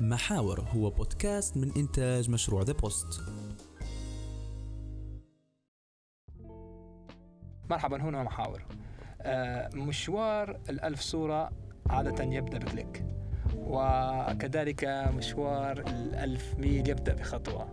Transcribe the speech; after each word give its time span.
محاور 0.00 0.60
هو 0.60 0.90
بودكاست 0.90 1.56
من 1.56 1.72
إنتاج 1.76 2.30
مشروع 2.30 2.62
The 2.62 2.72
Post 2.72 3.22
مرحبا 7.70 8.02
هنا 8.02 8.22
محاور. 8.22 8.62
آه، 9.22 9.70
مشوار 9.74 10.60
الألف 10.70 11.00
صورة 11.00 11.50
عادة 11.90 12.24
يبدأ 12.24 12.58
ب 12.58 12.66
click 12.66 13.04
وكذلك 13.56 14.84
مشوار 15.16 15.78
الألف 15.80 16.54
ميل 16.58 16.88
يبدأ 16.88 17.14
بخطوة. 17.14 17.68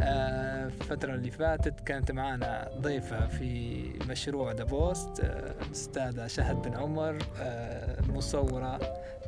آه، 0.00 0.66
الفترة 0.66 1.14
اللي 1.14 1.30
فاتت 1.30 1.80
كانت 1.80 2.10
معنا 2.12 2.70
ضيفة 2.80 3.26
في 3.26 3.82
مشروع 4.08 4.52
The 4.52 4.64
Post 4.64 5.20
الأستاذة 5.20 6.26
شهد 6.26 6.62
بن 6.62 6.74
عمر 6.74 7.18
آه، 7.40 8.02
مصورة 8.02 8.76
آه، 8.76 9.23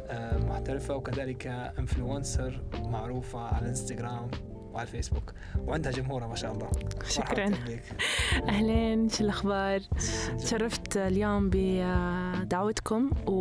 محترفة 0.49 0.97
وكذلك 0.97 1.47
انفلونسر 1.79 2.63
معروفة 2.85 3.39
على 3.39 3.63
الانستغرام 3.63 4.31
وعلى 4.77 4.87
الفيسبوك 4.87 5.33
وعندها 5.67 5.93
جمهورها 5.93 6.27
ما 6.27 6.35
شاء 6.35 6.53
الله. 6.53 6.71
شكرا. 7.09 7.51
اهلين 8.49 9.09
شو 9.09 9.25
الأخبار؟ 9.25 9.81
تشرفت 10.39 10.97
اليوم 10.97 11.51
بدعوتكم 11.53 13.11
و... 13.27 13.33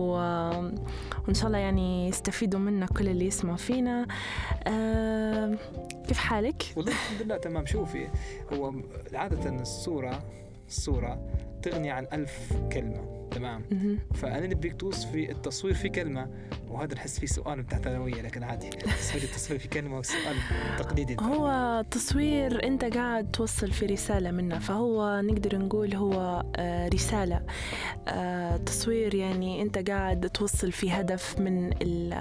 وإن 1.27 1.33
شاء 1.33 1.47
الله 1.47 1.57
يعني 1.57 2.07
يستفيدوا 2.07 2.59
منا 2.59 2.85
كل 2.85 3.07
اللي 3.07 3.25
يسمعوا 3.25 3.57
فينا. 3.57 4.07
أه... 4.67 5.57
كيف 6.07 6.17
حالك؟ 6.17 6.63
والله 6.75 6.91
الحمد 6.91 7.21
لله 7.21 7.37
تمام. 7.37 7.65
شوفي 7.65 8.07
هو 8.53 8.73
عادة 9.13 9.49
الصورة 9.61 10.23
الصورة 10.67 11.27
تغني 11.61 11.91
عن 11.91 12.07
ألف 12.13 12.53
كلمة. 12.71 13.24
تمام. 13.35 13.63
فأنا 14.13 14.47
نبيك 14.47 14.75
توصفي 14.79 15.31
التصوير 15.31 15.73
في 15.73 15.89
كلمة 15.89 16.27
وهذا 16.69 16.93
نحس 16.95 17.19
فيه 17.19 17.27
سؤال 17.27 17.61
بتاع 17.63 17.77
ثانوية 17.79 18.21
لكن 18.21 18.43
عادي. 18.43 18.69
تصوير 18.69 19.23
التصوير 19.23 19.59
في 19.59 19.67
كلمة 19.67 19.97
وسؤال 19.97 20.35
تقليدي. 20.79 21.17
هو 21.21 21.83
تصوير 21.91 22.63
أنت 22.67 22.83
قاعد 22.85 23.31
توصل 23.31 23.71
في 23.71 23.85
رسالة 23.85 24.31
منه 24.31 24.59
فهو 24.59 25.21
نقدر 25.21 25.57
نقول 25.57 25.95
هو 25.95 26.43
آه، 26.55 26.87
رسالة. 26.89 27.41
آه، 28.07 28.57
تصوير 28.57 29.15
يعني 29.15 29.61
أنت 29.61 29.89
قاعد 29.89 30.29
توصل 30.29 30.71
في 30.71 30.91
هدف 30.91 31.39
من 31.39 31.71
ال- 31.81 32.13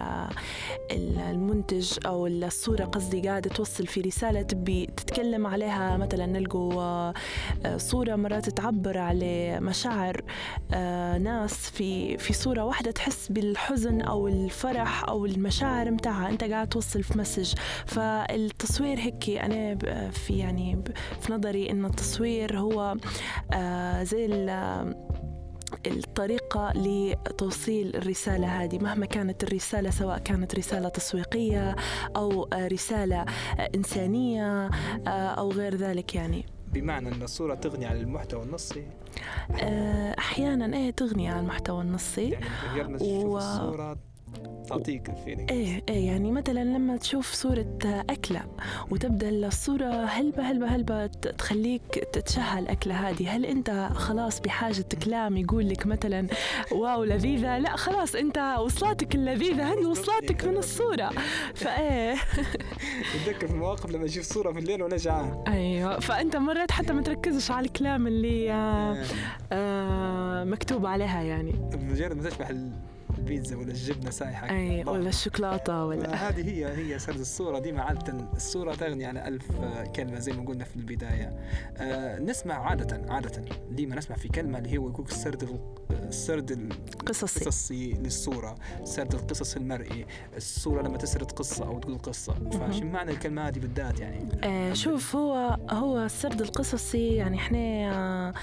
ال- 0.90 1.18
المنتج 1.18 1.92
أو 2.06 2.26
الصورة 2.26 2.84
قصدي 2.84 3.20
قاعدة 3.28 3.50
توصل 3.50 3.86
في 3.86 4.00
رسالة 4.00 4.42
تبي 4.42 4.86
تتكلم 4.86 5.46
عليها 5.46 5.96
مثلا 5.96 6.26
نلقوا 6.26 6.74
آه، 6.82 7.14
صورة 7.76 8.16
مرات 8.16 8.48
تعبر 8.50 8.98
على 8.98 9.60
مشاعر 9.60 10.22
ناس 11.22 11.54
في 11.70 12.18
في 12.18 12.32
صورة 12.32 12.64
واحدة 12.64 12.90
تحس 12.90 13.28
بالحزن 13.32 14.00
أو 14.00 14.28
الفرح 14.28 15.08
أو 15.08 15.26
المشاعر 15.26 15.90
متاعها. 15.90 16.28
أنت 16.28 16.44
قاعد 16.44 16.68
توصل 16.68 17.02
في 17.02 17.18
مسج. 17.18 17.54
فالتصوير 17.86 18.98
هيك 18.98 19.30
أنا 19.30 19.78
في 20.10 20.38
يعني 20.38 20.82
في 21.20 21.32
نظري 21.32 21.70
إن 21.70 21.84
التصوير 21.84 22.58
هو 22.58 22.96
آه، 23.54 24.02
زي 24.02 24.26
ال- 24.26 24.94
الطريقة 25.86 26.72
لتوصيل 26.76 27.96
الرسالة 27.96 28.46
هذه. 28.64 28.78
مهما 28.78 29.06
كانت 29.06 29.44
الرسالة 29.44 29.90
سواء 29.90 30.18
كانت 30.18 30.54
رسالة 30.54 30.88
تسويقية 30.88 31.76
أو 32.16 32.48
آه، 32.52 32.68
رسالة 32.68 33.20
آه، 33.20 33.70
إنسانية 33.74 34.70
أو 35.08 35.50
غير 35.52 35.74
ذلك 35.74 36.14
يعني. 36.14 36.46
بمعنى 36.72 37.08
أن 37.08 37.22
الصورة 37.22 37.54
تغني 37.54 37.86
عن 37.86 37.96
المحتوى 37.96 38.42
النصي. 38.42 38.86
آه، 39.60 40.14
أحيانا 40.18 40.76
إيه 40.76 40.90
تغني 40.90 41.28
عن 41.28 41.38
المحتوى 41.40 41.82
النصي. 41.82 42.36
يعني 42.76 42.98
تشوف 42.98 43.24
و- 43.24 43.38
الصورة؟ 43.38 43.96
تعطيك 44.68 45.08
ال 45.08 45.13
feeling. 45.13 45.52
إيه 45.52 45.82
إيه 45.88 46.06
يعني 46.06 46.32
مثلا 46.32 46.64
لما 46.64 46.96
تشوف 46.96 47.32
صورة 47.32 47.78
أكلة 47.84 48.42
وتبدأ 48.90 49.28
الصورة 49.28 50.04
هلبة 50.04 50.42
هلبة 50.42 50.66
هلبة 50.66 51.06
تخليك 51.06 51.82
تتشهى 52.12 52.58
الأكلة 52.58 52.94
هذه. 52.94 53.36
هل 53.36 53.46
أنت 53.46 53.88
خلاص 53.94 54.40
بحاجة 54.40 54.84
كلام 55.04 55.36
يقول 55.36 55.68
لك 55.68 55.86
مثلا 55.86 56.26
wow 56.72 57.04
لذيذة 57.04 57.58
لا 57.58 57.76
خلاص 57.76 58.14
أنت 58.14 58.56
وصلاتك 58.60 59.14
اللذيذة 59.14 59.72
هذه 59.72 59.86
وصلاتك 59.86 60.44
من 60.44 60.56
الصورة؟ 60.56 61.10
فإيه. 61.54 62.14
بتذكر 63.14 63.46
في 63.46 63.54
مواقف 63.54 63.90
لما 63.90 64.04
أشوف 64.04 64.24
صورة 64.24 64.52
في 64.52 64.58
الليل 64.58 64.82
وأنا 64.82 64.96
جعان. 64.96 65.44
أيوه. 65.48 66.00
فأنت 66.00 66.36
مرات 66.36 66.70
حتى 66.70 66.92
ما 66.92 67.02
تركزش 67.02 67.50
على 67.50 67.66
الكلام 67.66 68.06
اللي 68.06 68.52
آه 68.52 69.04
آه 69.52 70.44
مكتوب 70.44 70.86
عليها 70.86 71.22
يعني. 71.22 71.52
مجرد 71.90 72.16
ما 72.16 72.30
تشبح 72.30 72.50
البيتزا 73.24 73.56
ولا 73.56 73.68
الجبنة 73.70 74.10
سايحة. 74.10 74.50
أي. 74.50 74.84
ولا 74.84 75.08
الشوكولاتة 75.08 75.84
ولا 75.84 76.14
هذه 76.28 76.48
هي 76.50 76.76
هي 76.76 76.98
سرد 76.98 77.18
الصورة. 77.20 77.58
دي 77.58 77.72
عادة 77.78 78.28
الصورة 78.36 78.74
تغني 78.74 79.04
عن 79.04 79.16
ألف 79.16 79.50
آه، 79.56 79.84
كلمة 79.84 80.18
زي 80.18 80.32
ما 80.32 80.44
قلنا 80.44 80.64
في 80.64 80.76
البداية. 80.76 81.36
آه 81.76 82.18
نسمع 82.18 82.54
عادة 82.54 83.12
عادة 83.12 83.44
ديما 83.70 83.96
نسمع 83.96 84.16
في 84.16 84.28
كلمة 84.28 84.58
اللي 84.58 84.78
هو 84.78 84.88
يقول 84.88 85.06
السرد 85.06 85.42
ال- 85.42 85.58
السرد 86.08 86.72
قصصي. 87.06 87.40
القصصي 87.40 87.92
للصورة. 87.92 88.54
سرد 88.84 89.14
القصص 89.14 89.56
المرئي. 89.56 90.06
الصورة 90.36 90.82
لما 90.82 90.98
تسرد 90.98 91.32
قصة 91.32 91.66
أو 91.66 91.78
تقول 91.78 91.98
قصة. 91.98 92.34
فشو 92.34 92.84
معنى 92.84 93.10
الكلمة 93.10 93.48
هذه 93.48 93.58
بالذات 93.58 94.00
يعني. 94.00 94.28
آه 94.44 94.72
شوف 94.72 95.16
هو 95.16 95.58
هو 95.70 95.98
السرد 96.04 96.40
القصصي 96.40 97.14
يعني 97.14 97.36
إحنا 97.36 97.58
آه 97.58 98.34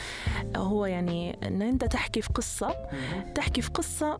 هو 0.57 0.85
يعني 0.85 1.37
إن 1.47 1.61
أنت 1.61 1.85
تحكي 1.85 2.21
في 2.21 2.29
قصة. 2.33 2.75
تحكي 3.35 3.61
في 3.61 3.69
قصة 3.69 4.19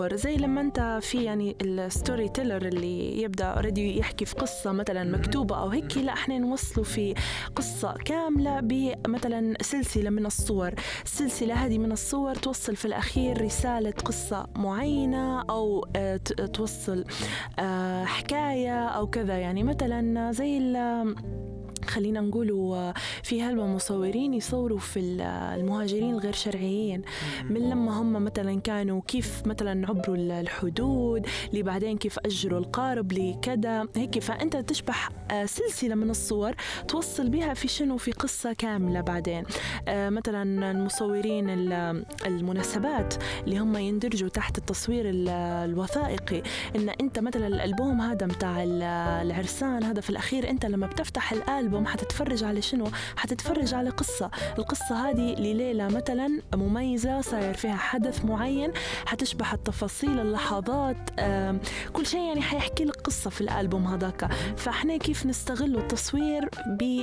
بالصور 0.00 0.16
زي 0.16 0.36
لما 0.36 0.60
أنت 0.60 0.98
في 1.02 1.24
يعني 1.24 1.56
ال 1.62 1.73
story 1.73 2.28
teller 2.28 2.66
اللي 2.66 3.22
يبدأ 3.22 3.44
already 3.44 3.98
يحكي 3.98 4.24
في 4.24 4.34
قصة 4.34 4.72
مثلا 4.72 5.04
مكتوبة 5.04 5.56
أو 5.56 5.68
هيك 5.68 5.96
لا 5.96 6.12
إحنا 6.12 6.38
نوصله 6.38 6.84
في 6.84 7.14
قصة 7.56 7.92
كاملة 8.04 8.60
بمثلا 8.60 9.54
سلسلة 9.62 10.10
من 10.10 10.26
الصور. 10.26 10.74
السلسلة 11.04 11.54
هذه 11.54 11.78
من 11.78 11.92
الصور 11.92 12.34
توصل 12.34 12.76
في 12.76 12.84
الأخير 12.84 13.44
رسالة 13.44 13.90
قصة 13.90 14.46
معينة 14.56 15.40
أو 15.50 15.86
آه، 15.96 16.16
توصل 16.52 17.04
آه، 17.58 18.04
حكاية 18.04 18.84
أو 18.88 19.06
كذا. 19.06 19.38
يعني 19.38 19.62
مثلا 19.62 20.32
زي 20.32 20.58
خلينا 21.84 22.20
نقولوا 22.20 22.92
في 23.22 23.42
هلبة 23.42 23.66
مصورين 23.66 24.34
يصوروا 24.34 24.78
في 24.78 25.00
ال- 25.00 25.20
المهاجرين 25.60 26.14
الغير 26.14 26.32
شرعيين. 26.32 27.02
من 27.50 27.70
لما 27.70 28.00
هم 28.00 28.12
مثلا 28.24 28.60
كانوا 28.60 29.00
كيف 29.08 29.42
مثلا 29.46 29.88
عبروا 29.88 30.16
ال- 30.16 30.30
الحدود 30.32 31.26
اللي 31.50 31.62
بعدين 31.62 31.98
كيف 31.98 32.18
أجروا 32.18 32.58
القارب 32.58 33.12
لكذا 33.12 33.86
هيك. 33.96 34.18
فأنت 34.18 34.56
تشبح 34.56 35.10
آه، 35.30 35.44
سلسلة 35.46 35.94
من 35.94 36.10
الصور 36.10 36.52
توصل 36.88 37.28
بها 37.28 37.54
في 37.54 37.68
شنو؟ 37.68 37.96
في 37.96 38.12
قصة 38.12 38.52
كاملة 38.52 39.00
بعدين. 39.00 39.44
آه، 39.88 40.08
مثلا 40.10 40.70
المصورين 40.70 41.50
ال- 41.50 42.04
المناسبات 42.26 43.14
اللي 43.44 43.58
هم 43.58 43.76
يندرجوا 43.76 44.28
تحت 44.28 44.58
التصوير 44.58 45.08
ال- 45.10 45.28
الوثائقي. 45.70 46.42
إن 46.76 46.88
أنت 46.88 47.18
مثلا 47.18 47.46
الألبوم 47.46 48.00
هذا 48.00 48.26
متاع 48.26 48.62
ال- 48.62 48.82
العرسان 49.26 49.82
هذا 49.84 50.00
في 50.00 50.10
الأخير 50.10 50.50
أنت 50.50 50.66
لما 50.66 50.86
بتفتح 50.86 51.32
الألبوم 51.32 51.69
حتتفرج 51.86 52.44
على 52.44 52.62
شنو؟ 52.62 52.88
حتتفرج 53.16 53.74
على 53.74 53.90
قصة. 53.90 54.30
القصة 54.58 55.10
هذه 55.10 55.34
لليله 55.34 55.86
مثلا 55.86 56.40
مميزة 56.54 57.20
صاير 57.20 57.54
فيها 57.54 57.76
حدث 57.76 58.24
معين 58.24 58.72
حتشبح 59.06 59.52
التفاصيل 59.52 60.20
اللحظات 60.20 60.96
كل 61.92 62.06
شيء 62.06 62.20
يعني 62.20 62.42
حيحكي 62.42 62.84
لك 62.84 62.96
قصة 62.96 63.30
في 63.30 63.40
الألبوم 63.40 63.86
هذاك. 63.86 64.28
فإحنا 64.56 64.96
كيف 64.96 65.26
نستغل 65.26 65.76
التصوير 65.76 66.48
ب 66.66 67.02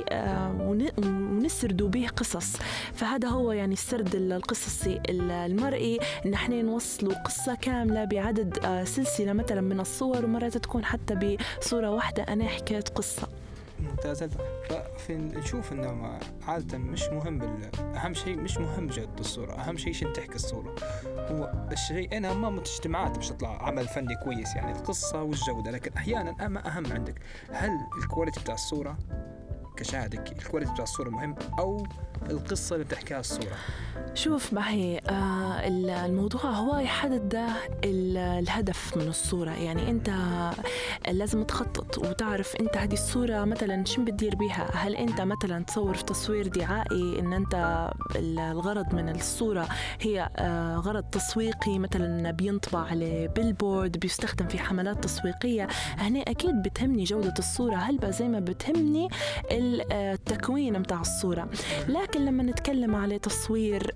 ون- 0.60 0.88
ونسردوا 0.98 1.88
به 1.88 2.08
قصص. 2.16 2.56
فهذا 2.94 3.28
هو 3.28 3.52
يعني 3.52 3.72
السرد 3.72 4.14
القصصي 4.14 5.00
المرئي. 5.08 5.98
ان 6.26 6.34
إحنا 6.34 6.62
نوصلوا 6.62 7.14
قصة 7.22 7.54
كاملة 7.54 8.04
بعدد 8.04 8.58
آه، 8.64 8.84
سلسلة 8.84 9.32
مثلا 9.32 9.60
من 9.60 9.80
الصور 9.80 10.24
ومرات 10.24 10.56
تكون 10.58 10.84
حتى 10.84 11.36
بصورة 11.60 11.90
واحدة. 11.90 12.22
أنا 12.22 12.44
حكيت 12.48 12.88
قصة. 12.88 13.28
ممتاز 13.80 14.24
ففي 14.68 15.16
نشوف 15.16 15.72
إنه 15.72 16.18
عادة 16.46 16.78
مش 16.78 17.08
مهم 17.08 17.38
بال... 17.38 17.70
أهم 17.96 18.14
شيء 18.14 18.36
مش 18.36 18.58
مهم 18.58 18.86
جودة 18.86 19.20
الصورة 19.20 19.52
أهم 19.52 19.76
شيء 19.76 19.92
شنو 19.92 20.12
تحكي 20.12 20.34
الصورة. 20.34 20.74
هو 21.06 21.68
الشيء 21.72 22.16
أنا 22.16 22.34
ما 22.34 22.50
مجتمعات 22.50 23.18
مش 23.18 23.28
تطلع 23.28 23.66
عمل 23.66 23.88
فني 23.88 24.16
كويس 24.24 24.56
يعني 24.56 24.72
القصة 24.72 25.22
والجودة 25.22 25.70
لكن 25.70 25.92
أحيانا 25.92 26.46
أما 26.46 26.66
أهم 26.66 26.92
عندك. 26.92 27.14
هل 27.52 27.70
ال 28.02 28.07
quality 28.07 28.40
بتاع 28.40 28.54
الصورة 28.54 28.98
كشاهد 29.78 30.14
ال 30.14 30.21
quality 30.21 30.72
بتاع 30.72 30.84
الصورة 30.84 31.10
مهم 31.10 31.34
أو 31.58 31.86
القصة 32.30 32.74
اللي 32.74 32.84
بتحكيها 32.84 33.20
الصورة؟ 33.20 33.56
شوف 34.14 34.52
معي 34.52 34.98
آه 34.98 35.68
الموضوع 36.06 36.40
هو 36.44 36.78
يحدد 36.78 37.42
الهدف 37.84 38.96
من 38.96 39.08
الصورة. 39.08 39.50
يعني 39.50 39.90
أنت 39.90 40.10
لازم 41.08 41.44
تخطط 41.44 41.98
وتعرف 41.98 42.56
أنت 42.56 42.76
هذه 42.76 42.92
الصورة 42.92 43.44
مثلا 43.44 43.84
شو 43.84 44.04
بتدير 44.04 44.34
بها 44.34 44.70
هل 44.74 44.96
أنت 44.96 45.20
مثلا 45.20 45.64
تصور 45.64 45.94
في 45.94 46.04
تصوير 46.04 46.46
دعائي 46.48 47.18
أن 47.20 47.32
أنت 47.32 47.88
الغرض 48.16 48.94
من 48.94 49.08
الصورة 49.08 49.68
هي 50.00 50.30
آه 50.36 50.76
غرض 50.76 51.04
تسويقي؟ 51.04 51.78
مثلا 51.78 52.30
بينطبع 52.30 52.78
على 52.80 53.28
billboard 53.28 53.98
بيستخدم 53.98 54.48
في 54.48 54.58
حملات 54.58 55.04
تسويقية. 55.04 55.68
هنا 55.98 56.20
أكيد 56.20 56.62
بتهمني 56.62 57.04
جودة 57.04 57.34
الصورة. 57.38 57.76
هلبة 57.76 58.10
زي 58.10 58.28
ما 58.28 58.40
بتهمني 58.40 59.08
التكوين 59.92 60.78
متاع 60.78 61.00
الصورة. 61.00 61.48
لكن 61.88 62.24
لما 62.24 62.42
نتكلم 62.42 62.94
على 62.96 63.18
تصوير 63.18 63.92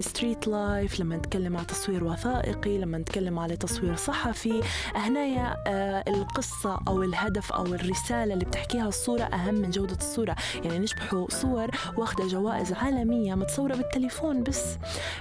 street 0.00 0.48
life 0.48 1.00
لما 1.00 1.16
نتكلم 1.16 1.56
على 1.56 1.66
تصوير 1.66 2.04
وثائقي 2.04 2.78
لما 2.78 2.98
نتكلم 2.98 3.38
على 3.38 3.56
تصوير 3.56 3.96
صحفي 3.96 4.60
هنايا 4.94 5.56
آه، 5.66 6.04
القصة 6.08 6.80
أو 6.88 7.02
الهدف 7.02 7.52
أو 7.52 7.66
الرسالة 7.66 8.34
اللي 8.34 8.44
بتحكيها 8.44 8.88
الصورة 8.88 9.22
أهم 9.22 9.54
من 9.54 9.70
جودة 9.70 9.96
الصورة. 9.96 10.36
يعني 10.64 10.78
نشبحوا 10.78 11.26
صور 11.30 11.70
واخدة 11.96 12.26
جوائز 12.26 12.72
عالمية 12.72 13.34
متصورة 13.34 13.74
بالتليفون 13.74 14.42
بس. 14.42 14.64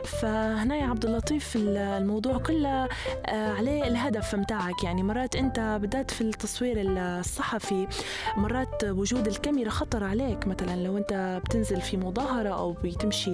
فهنا 0.05 0.75
يا 0.75 0.85
عبد 0.85 1.05
اللطيف 1.05 1.53
الموضوع 1.55 2.37
كله 2.37 2.87
آه، 3.25 3.53
عليه 3.53 3.83
الهدف 3.87 4.35
متاعك. 4.35 4.83
يعني 4.83 5.03
مرات 5.03 5.35
أنت 5.35 5.79
بدأت 5.81 6.11
في 6.11 6.21
التصوير 6.21 6.75
الصحفي 6.79 7.87
مرات 8.37 8.83
وجود 8.83 9.27
الكاميرا 9.27 9.60
خطر 9.69 10.03
عليك. 10.03 10.47
مثلا 10.47 10.83
لو 10.83 10.97
أنت 10.97 11.41
بتنزل 11.45 11.81
في 11.81 11.97
مظاهرة 11.97 12.49
أو 12.49 12.75
بتمشي 12.83 13.31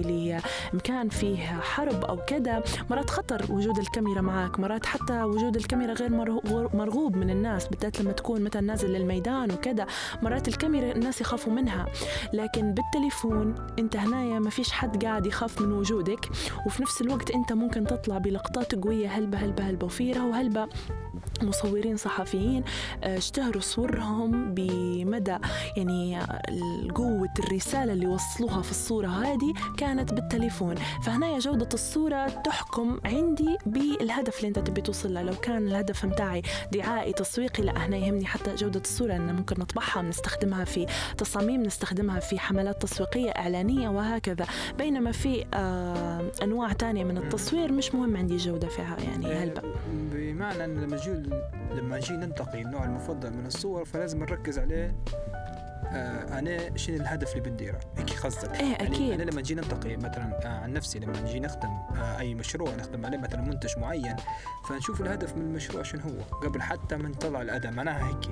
لمكان 0.72 1.08
فيه 1.08 1.36
حرب 1.46 2.04
أو 2.04 2.16
كذا 2.16 2.62
مرات 2.90 3.10
خطر 3.10 3.44
وجود 3.52 3.78
الكاميرا 3.78 4.20
معك 4.20 4.60
مرات 4.60 4.86
حتى 4.86 5.22
وجود 5.22 5.56
الكاميرا 5.56 5.92
غير 5.92 6.10
مرغوب 6.74 7.16
من 7.16 7.30
الناس 7.30 7.66
بالذات 7.66 8.00
لما 8.00 8.12
تكون 8.12 8.42
مثلا 8.42 8.62
نازل 8.62 8.92
للميدان 8.92 9.50
وكذا 9.50 9.86
مرات 10.22 10.48
الكاميرا 10.48 10.92
الناس 10.92 11.20
يخافوا 11.20 11.52
منها. 11.52 11.86
لكن 12.32 12.74
بالتليفون 12.74 13.54
أنت 13.78 13.96
هنايا 13.96 14.38
ما 14.38 14.50
فيش 14.50 14.72
حد 14.72 15.04
قاعد 15.04 15.26
يخاف 15.26 15.60
من 15.60 15.72
وجودك 15.72 16.28
وفي 16.66 16.82
نفس 16.82 17.00
الوقت 17.00 17.30
أنت 17.30 17.52
ممكن 17.52 17.84
تطلع 17.86 18.18
بلقطات 18.18 18.74
قوية 18.74 19.08
هلبة 19.08 19.38
هلبة 19.38 19.64
هلبة 19.70 19.86
وفيرة 19.86 20.26
وهلبة 20.26 20.68
مصورين 21.42 21.96
صحفيين 21.96 22.64
آه، 23.04 23.18
اشتهروا 23.18 23.60
صورهم 23.62 24.54
بمدى 24.54 25.36
يعني 25.76 26.07
قوة 26.94 27.34
الرسالة 27.38 27.92
اللي 27.92 28.06
وصلوها 28.06 28.62
في 28.62 28.70
الصورة 28.70 29.08
هذه 29.08 29.54
كانت 29.76 30.14
بالتليفون. 30.14 30.74
فهنا 31.02 31.38
جودة 31.38 31.68
الصورة 31.74 32.26
تحكم 32.28 33.00
عندي 33.04 33.56
بالهدف 33.66 34.36
اللي 34.38 34.48
انت 34.48 34.58
تبي 34.58 34.80
توصل 34.80 35.14
له. 35.14 35.22
لو 35.22 35.34
كان 35.34 35.68
الهدف 35.68 36.04
متاعي 36.04 36.42
دعائي 36.72 37.12
تسويقي 37.12 37.62
لا 37.62 37.86
هنا 37.86 37.96
يهمني 37.96 38.26
حتى 38.26 38.54
جودة 38.54 38.80
الصورة 38.80 39.16
إن 39.16 39.34
ممكن 39.36 39.60
نطبعها 39.60 40.02
نستخدمها 40.02 40.64
في 40.64 40.86
تصاميم 41.18 41.62
نستخدمها 41.62 42.20
في 42.20 42.38
حملات 42.38 42.82
تسويقية 42.82 43.30
إعلانية 43.30 43.88
وهكذا. 43.88 44.46
بينما 44.78 45.12
في 45.12 45.44
آه 45.54 46.30
أنواع 46.42 46.72
تانية 46.72 47.04
من 47.04 47.18
التصوير 47.18 47.72
مش 47.72 47.94
مهم 47.94 48.16
عندي 48.16 48.36
جودة 48.36 48.68
فيها 48.68 48.96
يعني 49.00 49.26
إيه، 49.26 49.42
هلبا 49.44 49.62
بمعنى 50.12 50.64
أن 50.64 50.74
لما 50.80 50.96
لما 51.74 51.96
نجي 51.96 52.12
ننتقي 52.12 52.62
النوع 52.62 52.84
المفضل 52.84 53.30
من 53.30 53.46
الصور 53.46 53.84
فلازم 53.84 54.18
نركز 54.18 54.58
عليه 54.58 54.96
آه 55.92 56.38
أنا 56.38 56.76
شنو 56.76 56.96
الهدف 56.96 57.32
اللي 57.36 57.50
بنديره 57.50 57.80
هيك 57.96 58.10
قصدك. 58.10 58.54
إيه 58.54 58.72
يعني 58.72 58.88
أكيد. 58.88 59.20
أنا 59.20 59.30
لما 59.30 59.40
نجي 59.40 59.54
ننتقي 59.54 59.96
مثلا 59.96 60.40
آه 60.44 60.48
عن 60.48 60.72
نفسي 60.72 60.98
لما 60.98 61.20
نجي 61.20 61.40
نخدم 61.40 61.68
آه 61.68 62.18
أي 62.18 62.34
مشروع 62.34 62.74
نخدم 62.74 63.06
عليه 63.06 63.18
مثلا 63.18 63.40
منتج 63.40 63.78
معين 63.78 64.16
فنشوف 64.68 65.00
الهدف 65.00 65.36
من 65.36 65.42
المشروع 65.42 65.82
شنو 65.82 66.00
هو 66.00 66.38
قبل 66.48 66.62
حتى 66.62 66.96
ما 66.96 67.08
نطلع 67.08 67.42
الأداء. 67.42 67.72
معناها 67.72 68.08
هيك. 68.08 68.30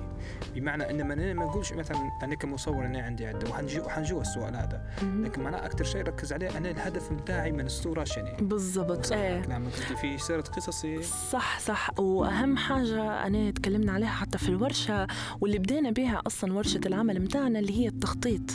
بمعنى 0.55 0.91
إن 0.91 1.07
ما 1.07 1.45
نقولش 1.45 1.73
مثلا 1.73 1.99
أنا 2.23 2.35
كمصور 2.35 2.87
أنا 2.87 3.03
عندي 3.03 3.27
عدة 3.27 3.51
وحنجي 3.51 3.81
وحنجو 3.81 4.21
السؤال 4.21 4.57
هذا. 4.57 4.83
لكن 5.03 5.43
معناها 5.43 5.67
أكثر 5.67 5.85
شيء 5.85 6.03
ركز 6.03 6.33
عليه 6.33 6.57
أنا 6.59 6.71
الهدف 6.71 7.13
بتاعي 7.13 7.53
من 7.53 7.67
الصورة 7.67 8.05
شنو. 8.05 8.37
بالضبط. 8.41 9.13
إيه. 9.13 9.47
نعم 9.47 9.71
في 9.71 10.19
سيره 10.19 10.41
قصصي. 10.41 11.03
صح 11.03 11.61
صح. 11.61 11.91
وأهم 11.99 12.57
حاجة 12.57 13.27
أنا 13.27 13.51
تكلمنا 13.51 13.93
عليها 13.93 14.09
حتى 14.11 14.39
في 14.39 14.49
الورشة 14.49 15.07
واللي 15.41 15.59
بدينا 15.59 15.91
بها 15.91 16.23
أصلا 16.27 16.53
ورشة 16.53 16.81
العمل 16.87 17.23
متاعنا. 17.23 17.46
اللي 17.47 17.81
هي 17.81 17.89
التخطيط. 17.89 18.51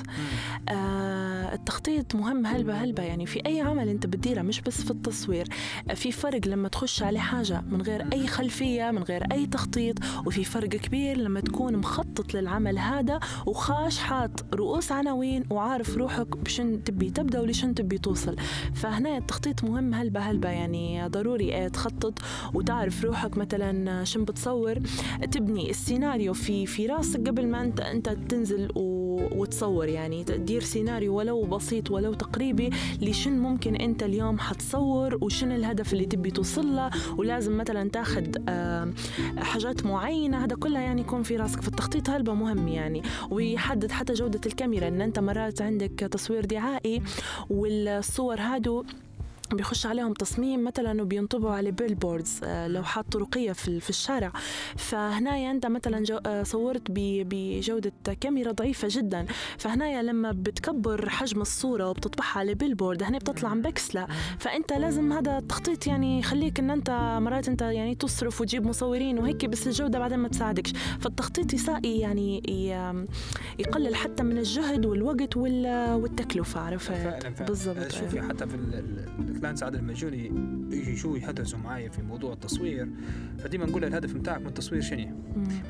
آه 0.69 1.53
التخطيط 1.53 2.15
مهم 2.15 2.45
هلبة 2.45 2.73
هلبة 2.73 3.03
يعني 3.03 3.25
في 3.25 3.45
أي 3.45 3.61
عمل 3.61 3.89
أنت 3.89 4.05
بتديره 4.05 4.41
مش 4.41 4.61
بس 4.61 4.81
في 4.81 4.91
التصوير 4.91 5.47
في 5.95 6.11
فرق 6.11 6.47
لما 6.47 6.67
تخش 6.67 7.03
على 7.03 7.19
حاجة 7.19 7.61
من 7.71 7.81
غير 7.81 8.05
أي 8.13 8.27
خلفية 8.27 8.91
من 8.91 9.03
غير 9.03 9.23
أي 9.31 9.45
تخطيط 9.45 9.95
وفي 10.25 10.43
فرق 10.43 10.69
كبير 10.69 11.17
لما 11.17 11.39
تكون 11.39 11.77
مخطط 11.77 12.33
للعمل 12.33 12.79
هذا 12.79 13.19
وخاش 13.45 13.99
حاط 13.99 14.55
رؤوس 14.55 14.91
عناوين 14.91 15.43
وعارف 15.49 15.97
روحك 15.97 16.37
بشن 16.37 16.83
تبي 16.83 17.09
تبدأ 17.09 17.39
ولشن 17.39 17.75
تبي 17.75 17.97
توصل. 17.97 18.35
فهنا 18.73 19.17
التخطيط 19.17 19.63
مهم 19.63 19.93
هلبة 19.93 20.19
هلبة 20.19 20.49
يعني 20.49 21.07
ضروري 21.07 21.55
إيه 21.55 21.67
تخطط 21.67 22.19
وتعرف 22.53 23.03
روحك 23.03 23.37
مثلا 23.37 24.03
شن 24.03 24.25
بتصور. 24.25 24.79
تبني 25.31 25.69
السيناريو 25.69 26.33
في 26.33 26.65
في 26.65 26.87
راسك 26.87 27.27
قبل 27.27 27.47
ما 27.47 27.61
انت 27.61 27.79
أنت 27.79 28.09
تنزل 28.09 28.69
وتصور 28.81 29.87
يعني 29.87 30.23
تدير 30.23 30.61
سيناريو 30.61 31.17
ولو 31.17 31.41
بسيط 31.41 31.91
ولو 31.91 32.13
تقريبي 32.13 32.69
لشن 33.01 33.39
ممكن 33.39 33.75
انت 33.75 34.03
اليوم 34.03 34.39
حتصور 34.39 35.17
وشن 35.21 35.51
الهدف 35.51 35.93
اللي 35.93 36.05
تبي 36.05 36.31
توصل 36.31 36.75
له 36.75 36.89
ولازم 37.17 37.57
مثلا 37.57 37.89
تاخذ 37.89 38.25
حاجات 39.37 39.85
معينة. 39.85 40.45
هذا 40.45 40.55
كلها 40.55 40.81
يعني 40.81 41.01
يكون 41.01 41.23
في 41.23 41.37
راسك. 41.37 41.61
فالتخطيط 41.61 42.09
هلبة 42.09 42.33
مهم 42.33 42.67
يعني. 42.67 43.01
ويحدد 43.31 43.91
حتى 43.91 44.13
جودة 44.13 44.41
الكاميرا. 44.45 44.87
إن 44.87 45.01
أنت 45.01 45.19
مرات 45.19 45.61
عندك 45.61 45.89
تصوير 45.89 46.45
دعائي 46.45 47.01
والصور 47.49 48.39
هادو 48.39 48.83
بيخش 49.53 49.85
عليهم 49.85 50.13
تصميم 50.13 50.63
مثلا 50.63 51.01
وبينطبعوا 51.01 51.53
على 51.53 51.71
بيلبوردز 51.71 52.39
آه، 52.43 52.67
لوحات 52.67 53.05
طرقية 53.11 53.51
في, 53.51 53.79
في 53.79 53.89
الشارع. 53.89 54.31
فهنايا 54.77 55.51
أنت 55.51 55.65
مثلا 55.65 56.03
آه، 56.25 56.43
صورت 56.43 56.81
بجودة 56.89 57.91
كاميرا 58.21 58.51
ضعيفة 58.51 58.87
جدا. 58.91 59.25
فهنايا 59.57 60.01
لما 60.01 60.31
بتكبر 60.31 61.09
حجم 61.09 61.41
الصورة 61.41 61.89
وبتطبعها 61.89 62.39
على 62.39 62.53
billboard 62.53 63.03
هنا 63.03 63.17
بتطلع 63.17 63.53
مبكسلة 63.53 64.07
فأنت 64.39 64.73
لازم 64.73 65.13
هذا 65.13 65.37
التخطيط 65.37 65.87
يعني 65.87 66.19
يخليك 66.19 66.59
أن 66.59 66.69
أنت 66.69 67.17
مرات 67.21 67.47
أنت 67.47 67.61
يعني 67.61 67.95
تصرف 67.95 68.41
وتجيب 68.41 68.65
مصورين 68.65 69.19
وهيك 69.19 69.45
بس 69.45 69.67
الجودة 69.67 69.99
بعدين 69.99 70.19
ما 70.19 70.27
تساعدكش. 70.27 70.73
فالتخطيط 70.99 71.53
يساهم 71.53 71.99
يعني 71.99 72.41
يقلل 73.59 73.95
حتى 73.95 74.23
من 74.23 74.37
الجهد 74.37 74.85
والوقت 74.85 75.37
والتكلفة 75.37 76.59
عرفت؟ 76.59 76.91
بالضبط. 77.47 77.91
شوفي 77.91 78.21
حتى 78.21 78.47
في 78.47 78.55
clients 79.41 79.63
عادة 79.63 79.79
لما 79.79 79.91
يجوني 79.91 80.25
يجي 80.71 80.97
شو 80.97 81.15
يحدثوا 81.15 81.59
معي 81.59 81.89
في 81.89 82.01
موضوع 82.01 82.33
التصوير. 82.33 82.89
فديما 83.39 83.65
نقول 83.65 83.85
الهدف 83.85 84.13
بتاعك 84.13 84.41
من 84.41 84.47
التصوير 84.47 84.81
شنو؟ 84.81 85.15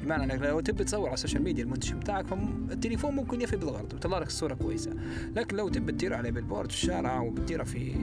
بمعنى 0.03 0.23
أنك 0.23 0.41
لو 0.41 0.59
تبي 0.59 0.83
تصور 0.83 1.05
على 1.05 1.13
السوشيال 1.13 1.43
ميديا 1.43 1.63
المنتج 1.63 1.93
بتاعك 1.93 2.27
فالتليفون 2.27 3.15
ممكن 3.15 3.41
يفي 3.41 3.57
بالغرض 3.57 3.93
ويطلع 3.93 4.19
لك 4.19 4.27
الصورة 4.27 4.53
كويسة. 4.53 4.91
لكن 5.35 5.57
لو 5.57 5.69
تبي 5.69 5.91
تدير 5.91 6.13
على 6.13 6.31
billboard 6.31 6.71
في 6.71 6.77
الشارع 6.77 7.21
وبتديرها 7.21 7.63
في 7.63 7.95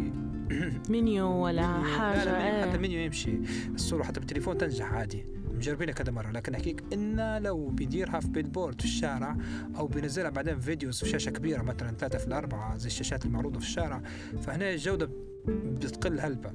منيو 0.91 1.27
ولا 1.27 1.83
حاجة 1.83 2.25
لا 2.25 2.61
لا 2.61 2.67
حتى 2.67 2.77
المنيو 2.77 3.01
يمشي. 3.01 3.39
الصورة 3.75 4.03
حتى 4.03 4.21
بالتليفون 4.21 4.59
تنجح 4.59 4.93
عادي. 4.93 5.25
مجربينها 5.55 5.95
كذا 5.95 6.13
مرة. 6.13 6.31
لكن 6.31 6.55
أحكيك 6.55 6.85
إنه 6.93 7.39
لو 7.39 7.69
بيديرها 7.69 8.21
في 8.21 8.29
billboard 8.29 8.81
في 8.81 8.87
الشارع 8.87 9.37
أو 9.77 9.87
بينزلها 9.87 10.31
بعدين 10.31 10.61
videos 10.61 10.99
في 11.01 11.09
شاشة 11.09 11.31
كبيرة 11.31 11.63
مثلا 11.63 11.91
ثلاثة 11.91 12.19
في 12.19 12.27
الأربعة 12.27 12.77
زي 12.77 12.87
الشاشات 12.87 13.25
المعروضة 13.25 13.59
في 13.59 13.67
الشارع 13.67 14.03
فهنا 14.43 14.71
الجودة 14.71 15.11
بتقل 15.49 16.21
هلبة. 16.21 16.51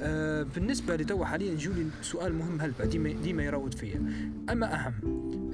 آه 0.00 0.42
بالنسبة 0.54 0.96
لتو 0.96 1.24
حاليا 1.24 1.54
جولي 1.54 1.86
سؤال 2.02 2.34
مهم 2.34 2.60
هلبة. 2.60 2.84
ديما 2.84 3.12
ديما 3.22 3.42
يراود 3.42 3.74
فيا. 3.74 4.02
أما 4.50 4.74
أهم 4.74 4.94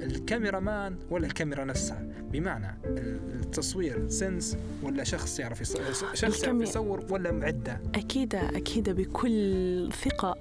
الكاميرا 0.01 0.59
مان 0.59 0.95
ولا 1.09 1.25
الكاميرا 1.25 1.65
نفسها؟ 1.65 2.07
بمعنى 2.31 2.77
التصوير 2.85 4.09
سنس 4.09 4.57
ولا 4.83 5.03
شخص 5.03 5.39
يعرف 5.39 5.61
يصور 5.61 5.81
شخص 6.13 6.43
يعرف 6.43 6.61
يصور 6.61 7.05
ولا 7.09 7.31
معدة؟ 7.31 7.81
أكيد 7.95 8.35
أكيد 8.35 8.89
بكل 8.89 9.89
ثقة 9.91 10.35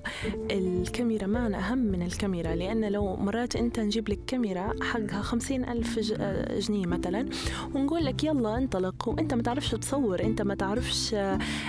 الكاميرا 0.50 1.26
مان 1.26 1.54
أهم 1.54 1.78
من 1.78 2.02
الكاميرا 2.02 2.54
لأن 2.54 2.92
لو 2.92 3.16
مرات 3.16 3.56
أنت 3.56 3.80
نجيب 3.80 4.08
لك 4.08 4.18
كاميرا 4.26 4.72
حقها 4.82 5.22
خمسين 5.22 5.68
ألف 5.68 5.98
جنيه 6.68 6.86
مثلا 6.86 7.28
ونقول 7.74 8.04
لك 8.04 8.24
يلا 8.24 8.58
انطلق 8.58 9.08
وأنت 9.08 9.34
ما 9.34 9.42
تعرفش 9.42 9.70
تصور 9.70 10.22
أنت 10.22 10.42
ما 10.42 10.54
تعرفش 10.54 11.14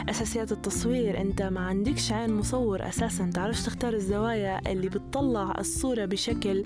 أساسيات 0.10 0.51
التصوير 0.51 0.66
التصوير 0.71 1.21
انت 1.21 1.41
ما 1.41 1.59
عندكش 1.59 2.12
عين 2.12 2.33
مصور 2.33 2.88
أساسا 2.88 3.31
تعرفش 3.33 3.65
تختار 3.65 3.93
الزوايا 3.93 4.71
اللي 4.71 4.89
بتطلع 4.89 5.53
الصورة 5.59 6.05
بشكل 6.05 6.63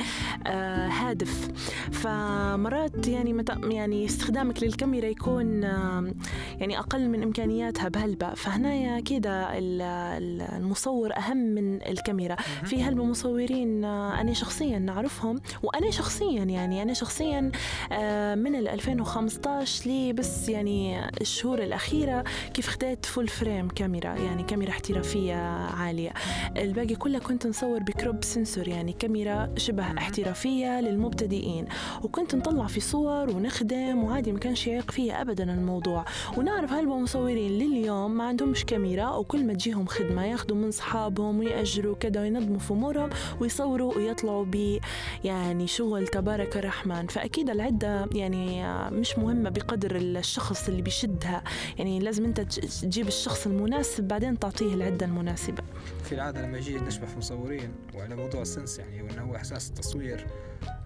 آه 0.48 0.88
هادف. 0.88 1.48
فمرات 1.92 3.08
يعني 3.08 3.34
مت... 3.34 3.50
يعني 3.64 4.06
استخدامك 4.06 4.64
للكاميرا 4.64 5.06
يكون 5.06 5.64
آه 5.64 6.14
يعني 6.60 6.80
أقل 6.80 7.10
من 7.10 7.24
إمكانياتها 7.24 7.90
بهلبة. 7.90 8.34
فهنايا 8.34 9.00
كده 9.00 9.48
المصور 9.58 11.18
أهم 11.18 11.38
من 11.38 11.76
الكاميرا. 11.88 12.36
في 12.64 12.84
هلبة 12.84 13.04
مصورين 13.04 13.84
آه 13.86 14.22
أنا 14.22 14.34
شخصيا 14.34 14.80
نعرفهم 14.80 15.42
وأنا 15.64 15.92
شخصيا 15.92 16.44
يعني 16.44 16.82
أنا 16.82 16.94
شخصيا 16.94 17.52
آه 17.92 18.36
من 18.36 18.56
2015 18.56 19.90
لي 19.90 20.14
بس 20.14 20.50
يعني 20.50 21.10
الشهور 21.22 21.64
الأخيرة 21.64 22.24
كيف 22.54 22.68
خديت 22.68 23.06
full 23.06 23.28
frame 23.28 23.70
camera 23.82 24.16
يعني 24.16 24.44
كاميرا 24.44 24.70
احترافية 24.72 25.36
عالية. 25.80 26.14
الباقي 26.58 26.96
كله 26.96 27.20
كنت 27.20 27.48
نصور 27.48 27.80
ب 27.80 27.88
crop 27.88 28.24
sensor 28.24 28.68
يعني 28.68 28.94
كاميرا 28.94 29.50
شبه 29.58 29.84
احترافية 29.98 30.82
للمبتدئين. 30.82 31.66
وكنت 32.04 32.36
نطلع 32.36 32.68
في 32.68 32.80
صور 32.80 33.30
ونخدم 33.30 34.04
وعادي 34.04 34.32
ما 34.32 34.40
كانش 34.40 34.68
يعيق 34.68 34.92
فيها 34.92 35.22
ابدا 35.22 35.44
الموضوع. 35.54 36.06
ونعرف 36.38 36.74
هالمصورين 36.74 37.52
لليوم 37.52 38.12
ما 38.12 38.24
عندهمش 38.24 38.66
كاميرا 38.66 39.10
وكل 39.10 39.46
ما 39.46 39.54
تجيهم 39.54 39.86
خدمة 39.86 40.26
ياخذوا 40.26 40.58
من 40.58 40.72
صحابهم 40.72 41.40
ويأجروا 41.40 41.96
كذا 41.96 42.22
وينظموا 42.22 42.60
في 42.60 42.72
امورهم 42.72 43.10
ويصوروا 43.40 43.96
ويطلعوا 43.98 44.46
ب 44.46 44.80
يعني 45.24 45.68
شغل 45.68 46.08
تبارك 46.08 46.58
الرحمن. 46.58 47.08
فأكيد 47.08 47.50
العدة 47.50 48.10
يعني 48.12 48.64
مش 48.92 49.18
مهمة 49.18 49.50
بقدر 49.50 49.96
الشخص 49.96 50.68
اللي 50.68 50.82
بيشدها. 50.82 51.44
يعني 51.78 52.00
لازم 52.00 52.26
أنت 52.26 52.42
تجيب 52.82 53.08
الشخص 53.08 53.48
المناسب 53.48 53.71
بعدين 54.00 54.40
تعطيه 54.40 54.74
العدة 54.74 55.06
المناسبة. 55.06 55.64
في 56.12 56.16
العادة 56.16 56.42
لما 56.42 56.58
يجي 56.58 56.80
نشبه 56.80 57.06
في 57.06 57.18
مصورين 57.18 57.76
وعلى 57.96 58.16
موضوع 58.16 58.42
السنس 58.42 58.80
يعني 58.80 59.02
وإنه 59.02 59.22
هو 59.22 59.36
إحساس 59.36 59.70
التصوير 59.70 60.28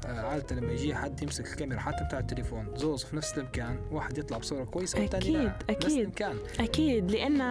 آه، 0.05 0.22
عادة 0.22 0.55
لما 0.55 0.72
يجي 0.72 0.96
حد 0.96 1.24
يمسك 1.24 1.48
الكاميرا 1.48 1.79
حتى 1.79 2.03
بتاع 2.03 2.20
التليفون 2.20 2.67
زوز 2.75 3.03
في 3.03 3.15
نفس 3.15 3.38
المكان 3.38 3.79
واحد 3.91 4.17
يطلع 4.17 4.38
بصورة 4.38 4.63
كويسة 4.63 5.00
والثاني 5.00 5.24
أكيد 5.24 5.36
لا. 5.36 5.58
أكيد 5.70 5.86
نفس 5.86 5.96
المكان 5.98 6.38
أكيد 6.60 7.12
لأن 7.12 7.41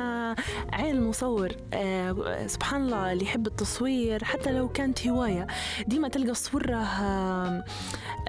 عين 0.72 0.96
المصور 0.96 1.52
آه 1.72 2.46
سبحان 2.46 2.82
الله 2.82 3.12
اللي 3.12 3.24
يحب 3.24 3.46
التصوير 3.46 4.24
حتى 4.24 4.52
لو 4.52 4.68
كانت 4.68 5.06
هواية 5.06 5.46
ديما 5.86 6.08
تلقى 6.08 6.34
صورة 6.34 6.76
آه 6.76 7.64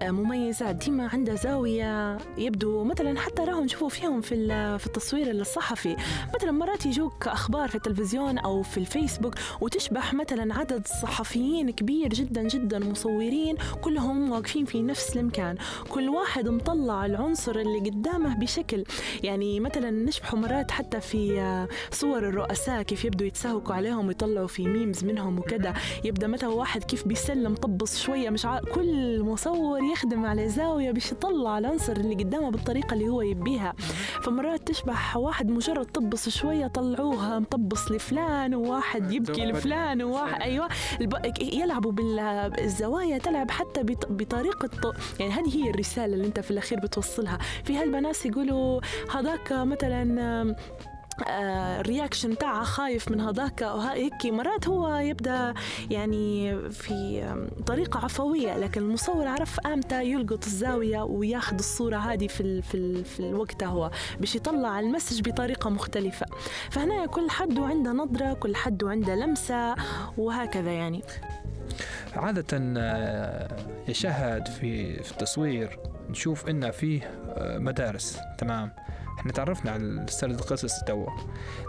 مميزات 0.02 0.76
ديما 0.76 1.10
عندها 1.14 1.36
زاوية 1.36 2.18
يبدو 2.38 2.84
مثلا 2.84 3.20
حتى 3.20 3.42
راهم 3.42 3.64
نشوفوا 3.64 3.90
فيهم 3.90 4.22
في 4.22 4.36
في 4.80 4.88
التصوير 4.88 5.32
الصحفي 5.32 5.96
مثلا 6.36 6.52
مرات 6.52 6.86
يجوك 6.86 7.28
أخبار 7.28 7.70
في 7.70 7.76
التلفزيون 7.76 8.38
أو 8.38 8.62
في 8.62 8.78
الفيسبوك 8.78 9.35
وتشبح 9.62 10.14
مثلا 10.14 10.54
عدد 10.54 10.88
صحفيين 11.02 11.70
كبير 11.70 12.10
جدا 12.10 12.42
جدا 12.42 12.80
مصورين 12.80 13.56
كلهم 13.82 14.32
واقفين 14.32 14.66
في 14.66 14.82
نفس 14.82 15.18
المكان. 15.18 15.56
كل 15.90 16.10
واحد 16.10 16.50
مطلع 16.50 17.06
العنصر 17.06 17.56
اللي 17.56 17.80
قدامه 17.90 18.36
بشكل 18.40 18.84
يعني 19.24 19.60
مثلا 19.60 19.92
نشبحوا 19.92 20.40
مرات 20.40 20.72
حتى 20.72 21.02
في 21.02 21.66
صور 21.92 22.30
الرؤساء 22.30 22.82
كيف 22.82 23.06
يبدوا 23.06 23.28
يتساوكوا 23.28 23.76
عليهم 23.76 24.08
ويطلعوا 24.08 24.48
في 24.48 24.68
ميمز 24.68 25.04
منهم 25.06 25.40
وكذا. 25.40 25.74
يبدأ 26.04 26.28
مثلا 26.28 26.50
واحد 26.50 26.84
كيف 26.84 27.08
بيسلم 27.08 27.56
طبص 27.56 28.00
شوية 28.00 28.30
مش 28.30 28.46
عارف 28.46 28.66
كل 28.70 29.22
مصور 29.24 29.84
يخدم 29.84 30.26
على 30.26 30.50
زاوية 30.50 30.92
باش 30.92 31.12
يطلع 31.12 31.58
العنصر 31.58 31.94
اللي 31.94 32.16
قدامه 32.16 32.50
بالطريقة 32.52 32.94
اللي 32.94 33.10
هو 33.10 33.22
يبيها. 33.22 33.74
فمرات 34.24 34.68
تشبح 34.68 35.18
واحد 35.18 35.50
مجرد 35.50 35.86
طبص 35.86 36.30
شوية 36.30 36.68
طلعوها 36.68 37.40
مطبص 37.40 37.92
لفلان 37.92 38.56
وواحد 38.56 39.12
يبكي 39.16 39.46
لفلان 39.46 40.02
وواحد 40.04 40.42
أيوه. 40.42 40.70
يلعبوا 41.42 41.92
بالزوايا 41.92 43.18
تلعب 43.18 43.52
حتى 43.52 43.84
بطريقة 44.10 44.94
يعني 45.20 45.32
هذه 45.32 45.56
هي 45.56 45.70
الرسالة 45.70 46.14
اللي 46.14 46.28
أنت 46.28 46.40
في 46.40 46.52
الأخير 46.52 46.80
بتوصلها. 46.80 47.38
في 47.64 47.78
هالناس 47.78 48.26
يقولوا 48.26 48.82
هذاك 49.14 49.52
مثلا 49.52 50.56
ال 51.22 51.34
reaction 51.34 52.32
آه، 52.32 52.36
تاعها 52.36 52.64
خايف 52.64 53.12
من 53.12 53.22
هذاك 53.22 53.64
هيك. 53.64 54.26
مرات 54.26 54.68
هو 54.68 54.96
يبدأ 54.98 55.54
يعني 55.90 56.58
في 56.72 57.24
طريقة 57.66 58.00
عفوية 58.06 58.58
لكن 58.58 58.82
المصور 58.82 59.28
عرف 59.28 59.60
أمتى 59.60 60.04
يلقط 60.12 60.46
الزاوية 60.46 61.02
وياخذ 61.02 61.56
الصورة 61.56 61.98
هذه 61.98 62.28
في 62.28 62.42
ال 62.42 62.64
في, 62.64 63.04
في 63.04 63.20
الوقت 63.20 63.64
هو 63.64 63.92
باش 64.20 64.36
يطلع 64.36 64.80
ال 64.80 64.86
message 64.86 65.30
بطريقة 65.30 65.70
مختلفة. 65.70 66.26
فهنا 66.72 67.06
كل 67.06 67.30
حد 67.30 67.60
عنده 67.60 67.92
نظرة 67.92 68.34
كل 68.34 68.56
حد 68.56 68.84
عنده 68.84 69.16
لمسة 69.16 69.76
وهكذا 70.18 70.72
يعني. 70.72 71.02
عادة 72.16 72.58
آه، 72.78 73.48
يشهد 73.88 74.48
في 74.48 75.04
في 75.04 75.12
التصوير 75.12 75.80
نشوف 76.10 76.50
إن 76.50 76.72
فيه 76.72 77.02
آه، 77.30 77.58
مدارس. 77.58 78.18
تمام. 78.38 78.72
إحنا 79.26 79.34
تعرفنا 79.34 79.72
على 79.72 80.06
سرد 80.10 80.40
القصص 80.40 80.84
توا. 80.88 81.10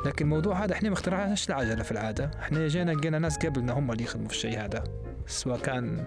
لكن 0.06 0.24
الموضوع 0.24 0.64
هذا 0.64 0.72
إحنا 0.72 0.88
ما 0.88 0.94
اخترعناش 0.94 1.48
العجلة 1.48 1.82
في 1.82 1.92
العادة. 1.92 2.30
إحنا 2.40 2.68
جينا 2.68 2.90
لقينا 2.90 3.18
ناس 3.18 3.38
قبلنا 3.38 3.72
هم 3.72 3.92
اللي 3.92 4.04
يخدموا 4.04 4.28
في 4.28 4.34
الشيء 4.34 4.64
هذا. 4.64 4.84
سواء 5.26 5.58
كان 5.58 6.04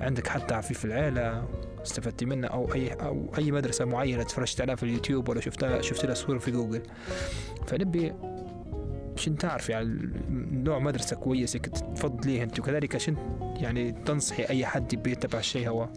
عندك 0.00 0.28
حتى 0.28 0.62
في 0.62 0.84
العيلة 0.84 1.48
استفدتي 1.82 2.24
منه 2.24 2.46
أو 2.46 2.74
اي 2.74 2.92
أو 2.92 3.32
أي 3.38 3.52
مدرسة 3.52 3.84
معينة 3.84 4.22
تفرجت 4.22 4.60
عليها 4.60 4.74
في 4.74 4.82
اليوتيوب 4.82 5.28
ولا 5.28 5.40
شفتها 5.40 5.82
شفت 5.82 6.04
لها 6.06 6.14
صورة 6.14 6.38
في 6.38 6.50
جوجل. 6.50 6.82
فنبي 7.66 8.12
عشان 9.16 9.38
تعرفي 9.38 9.72
يعني 9.72 10.10
نوع 10.52 10.78
مدرسة 10.78 11.16
كويسة 11.16 11.58
تفضليه 11.58 12.42
أنت؟ 12.42 12.60
وكذلك 12.60 12.94
عشان 12.94 13.16
يعني 13.56 13.92
تنصحي 13.92 14.44
أي 14.44 14.66
حد 14.66 14.94
بيتبع 14.94 15.38
الشيء 15.38 15.68
هو؟ 15.68 15.88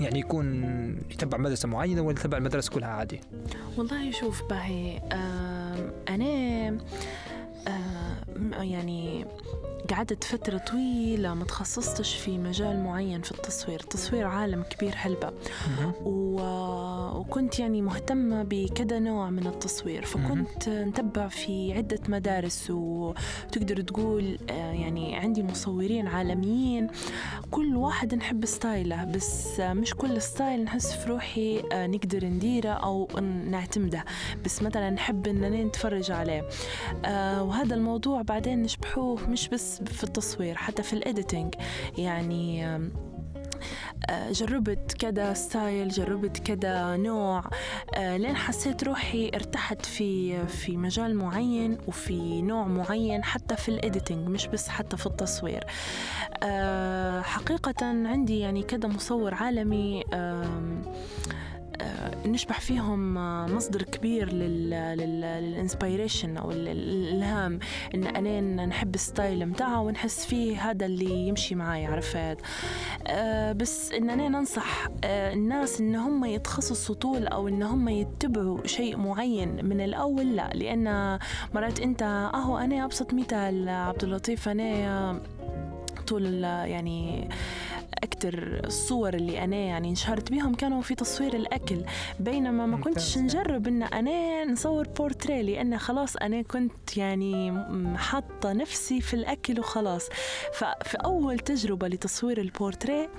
يعني 0.00 0.18
يكون 0.18 0.64
يتبع 1.10 1.38
مدرسة 1.38 1.68
معينة 1.68 2.02
ولا 2.02 2.18
يتبع 2.20 2.38
المدرسة 2.38 2.70
كلها 2.70 2.88
عادي؟ 2.88 3.20
والله 3.76 4.10
شوف 4.10 4.42
باهي 4.50 4.98
أنا 6.08 6.78
يعني 8.60 9.26
قعدت 9.90 10.24
فترة 10.24 10.58
طويلة 10.58 11.34
ما 11.34 11.44
تخصصتش 11.44 12.14
في 12.14 12.38
مجال 12.38 12.84
معين 12.84 13.22
في 13.22 13.32
التصوير. 13.32 13.80
التصوير 13.80 14.26
عالم 14.26 14.62
كبير 14.62 14.92
حلبة. 14.92 15.32
و... 16.04 16.40
وكنت 17.18 17.58
يعني 17.58 17.82
مهتمة 17.82 18.42
بكذا 18.42 18.98
نوع 18.98 19.30
من 19.30 19.46
التصوير. 19.46 20.04
فكنت 20.04 20.68
نتبع 20.68 21.28
في 21.28 21.72
عدة 21.72 22.00
مدارس 22.08 22.70
وتقدر 22.70 23.80
تقول 23.80 24.38
آه، 24.50 24.72
يعني 24.72 25.16
عندي 25.16 25.42
مصورين 25.42 26.06
عالميين. 26.06 26.86
كل 27.50 27.76
واحد 27.76 28.14
نحب 28.14 28.44
style 28.46 28.94
ه 28.94 29.04
بس 29.04 29.60
مش 29.60 29.94
كل 29.94 30.22
style 30.22 30.64
نحس 30.64 30.92
في 30.92 31.10
روحي 31.10 31.62
آه، 31.72 31.86
نقدر 31.86 32.24
نديره 32.24 32.70
أو 32.70 33.08
نعتمده. 33.50 34.04
بس 34.44 34.62
مثلا 34.62 34.90
نحب 34.90 35.26
إننا 35.26 35.64
نتفرج 35.64 36.10
عليه. 36.10 36.48
آه، 37.04 37.42
وهذا 37.54 37.74
الموضوع 37.74 38.22
بعدين 38.22 38.62
نشبحوه 38.62 39.28
مش 39.30 39.48
بس 39.48 39.82
في 39.82 40.04
التصوير 40.04 40.54
حتى 40.54 40.82
في 40.82 40.92
ال 40.92 41.00
editing 41.00 41.54
يعني 41.98 42.66
آه، 44.10 44.32
جربت 44.32 44.92
كذا 44.98 45.34
style 45.34 45.88
جربت 45.88 46.38
كذا 46.38 46.96
نوع 46.96 47.44
آه، 47.94 48.16
لين 48.16 48.36
حسيت 48.36 48.84
روحي 48.84 49.30
ارتحت 49.34 49.86
في 49.86 50.46
في 50.46 50.76
مجال 50.76 51.16
معين 51.16 51.78
وفي 51.88 52.42
نوع 52.42 52.64
معين 52.64 53.24
حتى 53.24 53.56
في 53.56 53.68
ال 53.68 53.75
editing 53.75 54.28
مش 54.28 54.46
بس 54.46 54.68
حتى 54.68 54.96
في 54.96 55.06
التصوير. 55.06 55.64
آه، 56.42 57.20
حقيقة 57.20 57.86
عندي 57.86 58.38
يعني 58.38 58.62
كذا 58.62 58.88
مصور 58.88 59.34
عالمي 59.34 60.04
نشبح 62.26 62.60
فيهم 62.60 63.18
آه، 63.18 63.46
مصدر 63.46 63.82
كبير 63.82 64.32
لل 64.32 64.63
inspiration 64.63 66.36
أو 66.36 66.50
الإلهام 66.50 67.58
إن 67.94 68.04
أنا 68.04 68.66
نحب 68.66 68.94
ال 68.94 69.03
style 69.03 69.46
متاعها 69.46 69.78
ونحس 69.78 70.26
فيه 70.26 70.70
هذا 70.70 70.86
اللي 70.86 71.28
يمشي 71.28 71.54
معي 71.54 71.86
عرفت؟ 71.86 72.36
أه 73.06 73.52
بس 73.52 73.92
إن 73.92 74.10
أنا 74.10 74.28
ننصح 74.28 74.88
الناس 75.04 75.80
إن 75.80 75.96
هم 75.96 76.24
يتخصصوا 76.24 76.94
طول 76.94 77.26
أو 77.26 77.48
إن 77.48 77.62
هم 77.62 77.88
يتبعوا 77.88 78.66
شيء 78.66 78.96
معين 78.96 79.64
من 79.64 79.80
الأول 79.80 80.36
لا 80.36 80.50
لأن 80.54 81.18
مرات 81.54 81.80
أنت 81.80 82.02
أهو 82.34 82.58
أنا 82.58 82.84
أبسط 82.84 83.14
مثال 83.14 83.68
عبد 83.68 84.04
اللطيف 84.04 84.48
أنا 84.48 85.20
طول 86.04 86.44
يعني 86.44 87.28
أكتر 88.04 88.60
الصور 88.64 89.14
اللي 89.14 89.44
أنا 89.44 89.56
يعني 89.56 89.88
انشهرت 89.88 90.30
بيهم 90.30 90.54
كانوا 90.54 90.82
في 90.82 90.94
تصوير 90.94 91.34
الأكل. 91.34 91.84
بينما 92.20 92.66
ما 92.66 92.76
كنتش. 92.76 93.18
نجرب 93.18 93.68
إن 93.68 93.82
أنا 93.82 94.44
نصور 94.44 94.88
بورتريه 94.88 95.42
لأن 95.42 95.78
خلاص 95.78 96.16
أنا 96.16 96.42
كنت 96.42 96.96
يعني 96.96 97.64
حاطة 97.96 98.52
نفسي 98.52 99.00
في 99.00 99.14
الأكل 99.14 99.60
وخلاص. 99.60 100.08
ففي 100.54 100.96
أول 101.04 101.38
تجربة 101.38 101.88
لتصوير 101.88 102.40
البورتريه 102.40 103.10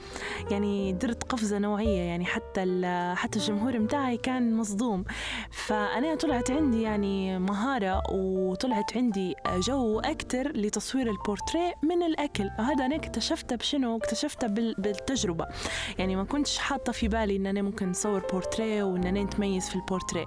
يعني 0.52 0.94
درت 0.94 1.24
قفزة 1.24 1.58
نوعية 1.58 2.00
يعني 2.02 2.26
حتى 2.26 2.82
حتى 3.16 3.40
الجمهور 3.40 3.80
متاعي 3.80 4.18
كان 4.18 4.56
مصدوم. 4.58 5.06
فأنا 5.52 6.16
طلعت 6.16 6.52
عندي 6.52 6.82
يعني 6.82 7.40
مهارة 7.40 8.02
وطلعت 8.12 8.98
عندي 8.98 9.36
جو 9.60 10.00
أكتر 10.00 10.52
لتصوير 10.58 11.10
البورتريه 11.12 11.74
من 11.84 12.04
الأكل. 12.04 12.50
وهذا 12.76 12.86
أنا 12.86 12.96
اكتشفته 12.96 13.56
بشنو؟ 13.56 13.98
اكتشفته 13.98 14.48
بال- 14.48 14.76
بالتجربة. 14.78 15.48
يعني 15.98 16.16
ما 16.16 16.24
كنتش 16.24 16.58
حاطة 16.58 16.92
في 16.92 17.08
بالي 17.08 17.36
إن 17.36 17.46
أنا 17.48 17.62
ممكن 17.62 17.90
نصور 17.90 18.20
بورتريه 18.32 18.84
وإن 18.84 19.04
أنا 19.04 19.24
نتميز 19.24 19.70
في 19.70 19.76
البورتريه. 19.76 20.26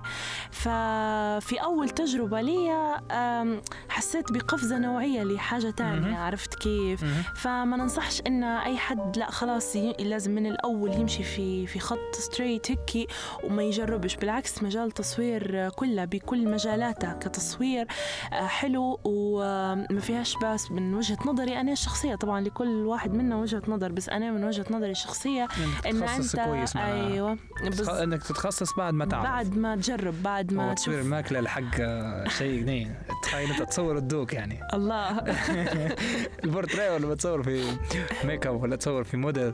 ففي 0.51 1.57
أول 1.63 1.89
تجربة 1.91 2.41
لي 2.41 2.73
أم، 3.11 3.63
حسيت 3.89 4.33
بقفزة 4.33 4.79
نوعية 4.79 5.23
لحاجة 5.23 5.71
تانية. 5.71 6.17
عرفت 6.19 6.55
كيف؟ 6.55 7.05
فما 7.37 7.77
ننصحش 7.77 8.23
إن 8.27 8.43
أي 8.45 8.77
حد 8.77 9.19
لا 9.19 9.31
خلاص 9.31 9.77
لازم 10.01 10.31
من 10.35 10.47
الأول 10.47 10.93
يمشي 10.95 11.23
في 11.23 11.67
في 11.67 11.79
خط 11.81 12.15
straight 12.15 12.71
هيك 12.71 13.11
وما 13.45 13.63
يجربش. 13.63 14.17
بالعكس 14.17 14.63
مجال 14.63 14.85
التصوير 14.87 15.69
كله 15.69 16.05
بكل 16.05 16.49
مجالاته 16.49 17.13
كتصوير 17.13 17.87
آه، 18.33 18.47
حلو 18.47 19.01
وما 19.05 20.01
فيهاش 20.01 20.37
باس 20.37 20.71
من 20.73 20.95
وجهة 20.95 21.19
نظري 21.27 21.61
أنا 21.61 21.73
الشخصية. 21.73 22.15
طبعا 22.15 22.38
لكل 22.41 22.69
واحد 22.87 23.15
منا 23.15 23.37
وجهة 23.37 23.63
نظر 23.69 23.93
بس 23.93 24.09
أنا 24.09 24.31
من 24.31 24.45
وجهة 24.45 24.65
نظري 24.71 24.91
الشخصية 24.91 25.49
إن 25.87 26.03
أنت 26.03 26.41
كويس 26.41 26.77
مع 26.77 26.87
أيوه 26.93 27.39
بس 27.67 27.89
إنك 27.89 28.23
تتخصص 28.23 28.75
بعد 28.77 28.95
ما 28.95 29.05
تعرف. 29.05 29.25
بعد 29.25 29.57
ما 29.59 29.77
تجرب 29.77 30.23
بعد 30.23 30.53
ما 30.53 30.71
هو 30.71 30.75
تصوير 30.75 30.97
تشوف 30.97 31.07
الماكلة 31.07 31.39
الحق 31.39 31.81
آه، 31.81 32.29
شيء 32.29 32.61
جنين 32.61 32.95
تخيل 33.23 33.51
أنت 33.51 33.63
تصور 33.63 33.97
ال 33.97 34.06
dog 34.06 34.33
يعني. 34.33 34.61
الله. 34.75 35.19
البورتريه 36.45 36.91
ولا 36.95 37.07
بتصور 37.09 37.43
في 37.43 37.63
ميك 38.25 38.47
اب 38.47 38.63
ولا 38.63 38.77
تصور 38.77 39.05
في 39.05 39.17
موديل 39.17 39.53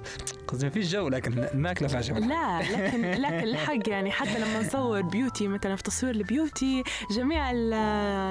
قصدي 0.48 0.64
ما 0.66 0.70
فيش 0.72 0.92
جو 0.92 1.08
لكن 1.08 1.32
الماكلة 1.38 1.88
فيها 1.88 2.00
جو. 2.00 2.14
لا 2.14 2.60
لكن 2.62 3.00
لكن 3.22 3.34
الحق 3.48 3.88
يعني 3.88 4.10
حتى 4.10 4.38
لما 4.38 4.60
نصور 4.60 5.02
beauty 5.02 5.48
مثلا 5.48 5.76
في 5.76 5.82
تصوير 5.82 6.14
ال 6.14 6.24
beauty 6.24 6.82
جميع 7.10 7.50
ال- 7.50 7.72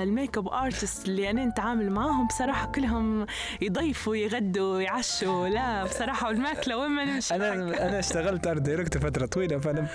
ال 0.08 0.38
makeup 0.38 0.48
artist 0.48 1.08
اللي 1.08 1.30
أنا 1.30 1.46
نتعامل 1.46 1.92
معاهم 1.92 2.28
بصراحة 2.28 2.68
كلهم 2.72 3.26
يضيفوا 3.62 4.16
يغدوا 4.44 4.82
يعشوا 4.82 5.48
لا 5.48 5.84
بصراحة 5.84 6.28
والماكلة 6.28 6.78
وين 6.78 6.92
ما 6.92 7.06
نمشي 7.06 7.36
أنا 7.36 7.54
أنا 7.88 8.00
اشتغلت 8.00 8.48
art 8.48 8.62
director 8.62 9.02
فترة 9.02 9.26
طويلة 9.26 9.60
فأنا 9.60 9.88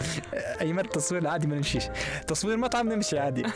ايامات 0.61 0.85
التصوير 0.85 1.23
العادي 1.23 1.47
ما 1.47 1.57
نمشيش. 1.57 1.85
تصوير 2.27 2.57
مطعم 2.57 2.89
نمشي 2.93 3.19
عادي. 3.19 3.43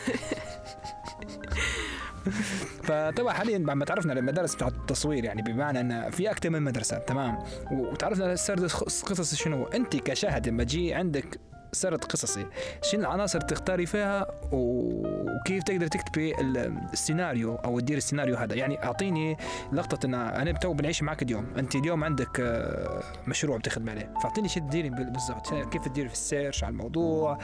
فطبعا 2.83 3.33
حاليا 3.33 3.57
بعد 3.57 3.77
ما 3.77 3.85
تعرفنا 3.85 4.11
على 4.11 4.19
المدارس 4.19 4.55
بتاعت 4.55 4.73
التصوير 4.73 5.25
يعني 5.25 5.41
بمعنى 5.41 5.79
إن 5.79 6.11
في 6.11 6.31
أكثر 6.31 6.49
من 6.49 6.61
مدرسة 6.61 6.97
تمام؟ 6.97 7.37
وتعرفنا 7.71 8.25
على 8.25 8.35
سرد 8.37 8.71
قصص 8.71 9.35
شنو. 9.35 9.63
أنت 9.63 9.95
كشاهد 9.95 10.47
لما 10.47 10.63
تجي 10.63 10.93
عندك 10.93 11.39
سرد 11.73 12.03
قصصي. 12.03 12.45
شنو 12.81 13.01
العناصر 13.01 13.41
تختاري 13.41 13.85
فيها 13.85 14.27
وكيف 14.51 15.63
تقدر 15.63 15.87
تكتبي 15.87 16.41
ال- 16.41 16.79
السيناريو 16.93 17.55
أو 17.55 17.79
تدير 17.79 17.97
السيناريو 17.97 18.35
هذا؟ 18.35 18.55
يعني 18.55 18.83
أعطيني 18.83 19.37
لقطة 19.73 20.05
إن 20.05 20.13
أنا 20.13 20.51
تو 20.51 20.73
بنعيش 20.73 21.03
معك 21.03 21.21
اليوم. 21.21 21.45
أنت 21.57 21.75
اليوم 21.75 22.03
عندك 22.03 22.39
آه، 22.39 23.03
مشروع 23.27 23.57
بتخدم 23.57 23.89
عليه. 23.89 24.13
فأعطيني 24.23 24.49
شو 24.49 24.59
تديري 24.59 24.89
بال- 24.89 25.09
بالضبط. 25.09 25.53
كيف 25.53 25.87
تديري 25.87 26.07
في 26.07 26.13
ال 26.13 26.20
search 26.20 26.63
على 26.63 26.71
الموضوع؟ 26.71 27.37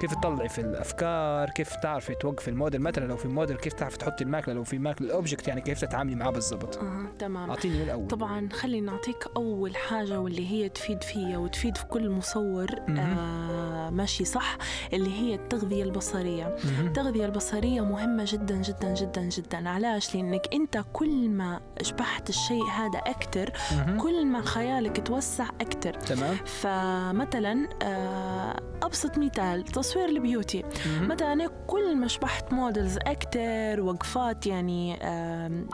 كيف 0.00 0.14
تطلعي 0.14 0.48
في 0.48 0.60
الأفكار؟ 0.60 1.50
كيف 1.50 1.76
تعرفي 1.76 2.14
توقفي 2.14 2.48
الموديل؟ 2.48 2.80
مثلا 2.80 3.04
لو 3.06 3.16
في 3.16 3.28
موديل 3.28 3.56
كيف 3.56 3.72
تعرفي 3.72 3.98
تحطي 3.98 4.24
الماكلة؟ 4.24 4.54
لو 4.54 4.64
في 4.64 4.78
ماكلة 4.78 5.06
ال 5.08 5.14
object 5.14 5.48
يعني 5.48 5.60
كيف 5.60 5.80
تتعاملي 5.80 6.14
معاه 6.14 6.30
بالضبط؟ 6.30 6.76
آه، 6.78 7.06
تمام. 7.18 7.50
أعطيني 7.50 7.76
من 7.76 7.82
الأول. 7.82 8.08
طبعا 8.08 8.48
خليني 8.52 8.86
نعطيك 8.86 9.24
أول 9.36 9.76
حاجة 9.76 10.20
واللي 10.20 10.50
هي 10.50 10.68
تفيد 10.68 11.02
فيا 11.02 11.38
وتفيد 11.38 11.76
في 11.76 11.84
كل 11.86 12.10
مصور. 12.10 12.68
آه 12.88 13.69
ماشي 13.90 14.24
صح 14.24 14.56
اللي 14.92 15.12
هي 15.20 15.34
التغذية 15.34 15.82
البصرية. 15.82 16.56
مهم. 16.64 16.86
التغذية 16.86 17.24
البصرية 17.24 17.80
مهمة 17.80 18.24
جدا 18.28 18.56
جدا 18.56 18.94
جدا 18.94 19.20
جدا. 19.22 19.68
علاش؟ 19.68 20.14
لأنك 20.14 20.48
أنت 20.54 20.84
كل 20.92 21.28
ما 21.28 21.60
شبحت 21.82 22.28
الشيء 22.28 22.64
هذا 22.64 22.98
أكتر. 22.98 23.52
كل 24.00 24.26
ما 24.26 24.42
خيالك 24.42 25.06
توسع 25.06 25.48
أكتر. 25.60 25.92
تمام. 25.92 26.36
فمثلا 26.36 27.68
آه، 27.82 28.56
أبسط 28.82 29.18
مثال 29.18 29.64
تصوير 29.64 30.08
ال 30.08 30.15
beauty. 30.15 30.64
مثلا 31.00 31.32
أنا 31.32 31.50
كل 31.66 31.96
ما 31.96 32.06
شبحت 32.08 32.52
models 32.52 32.98
أكتر 33.06 33.80
وقفات 33.80 34.46
يعني 34.46 34.98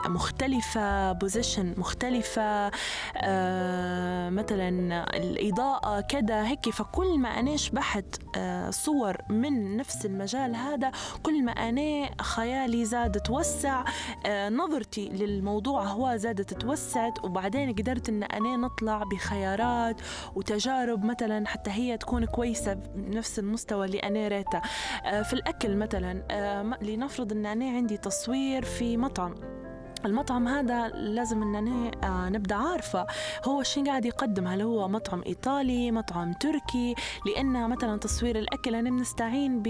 مختلفة 0.07 1.11
position 1.11 1.73
مختلفة 1.77 2.71
آه، 3.17 4.29
مثلا 4.29 4.69
الإضاءة 5.17 6.01
كذا 6.01 6.47
هيك. 6.47 6.69
فكل 6.69 7.19
ما 7.19 7.29
أنا 7.29 7.57
شبحت 7.57 7.86
آه، 8.35 8.69
صور 8.69 9.17
من 9.29 9.77
نفس 9.77 10.05
المجال 10.05 10.55
هذا. 10.55 10.91
كل 11.23 11.43
ما 11.43 11.51
أنا 11.51 12.09
خيالي 12.21 12.85
زاد 12.85 13.19
توسع 13.19 13.83
آه، 14.25 14.49
نظرتي 14.49 15.09
للموضوع 15.09 15.83
هو 15.83 16.15
زادت 16.15 16.53
توسعت 16.53 17.25
وبعدين 17.25 17.73
قدرت 17.73 18.09
أن 18.09 18.23
أنا 18.23 18.57
نطلع 18.57 19.03
بخيارات 19.03 20.01
وتجارب 20.35 21.05
مثلا 21.05 21.47
حتى 21.47 21.71
هي 21.71 21.97
تكون 21.97 22.25
كويسة 22.25 22.73
بنفس 22.73 23.39
المستوى 23.39 23.85
اللي 23.85 23.99
أنا 23.99 24.27
ريته. 24.27 24.61
آه، 25.05 25.21
في 25.21 25.33
الأكل 25.33 25.75
مثلا 25.77 26.77
لنفرض 26.81 27.31
أن 27.31 27.45
أنا 27.45 27.69
عندي 27.69 27.97
تصوير 27.97 28.65
في 28.65 28.97
مطعم. 28.97 29.35
المطعم 30.05 30.47
هذا 30.47 30.87
لازم 30.87 31.41
اننا 31.43 31.91
آه 32.03 32.29
نبدأ 32.29 32.55
عارفة. 32.55 33.07
هو 33.45 33.63
شو 33.63 33.83
قاعد 33.83 34.05
يقدم؟ 34.05 34.47
هل 34.47 34.61
هو 34.61 34.87
مطعم 34.87 35.23
إيطالي 35.25 35.91
مطعم 35.91 36.33
تركي؟ 36.33 36.95
لأن 37.25 37.69
مثلا 37.69 37.97
تصوير 37.99 38.39
الأكل 38.39 38.75
أنا 38.75 38.89
بنستعين 38.89 39.61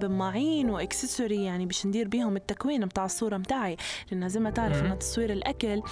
بماعين 0.00 0.70
و 0.70 0.77
accessory 0.77 1.44
يعني 1.44 1.66
باش 1.66 1.86
ندير 1.86 2.08
بيهم 2.08 2.36
التكوين 2.36 2.84
بتاع 2.86 3.04
الصورة 3.04 3.36
متاعي. 3.36 3.76
لأن 4.12 4.28
زي 4.28 4.40
ما 4.40 4.50
تعرف. 4.50 4.82
إن 4.84 4.98
تصوير 4.98 5.32
الأكل 5.32 5.82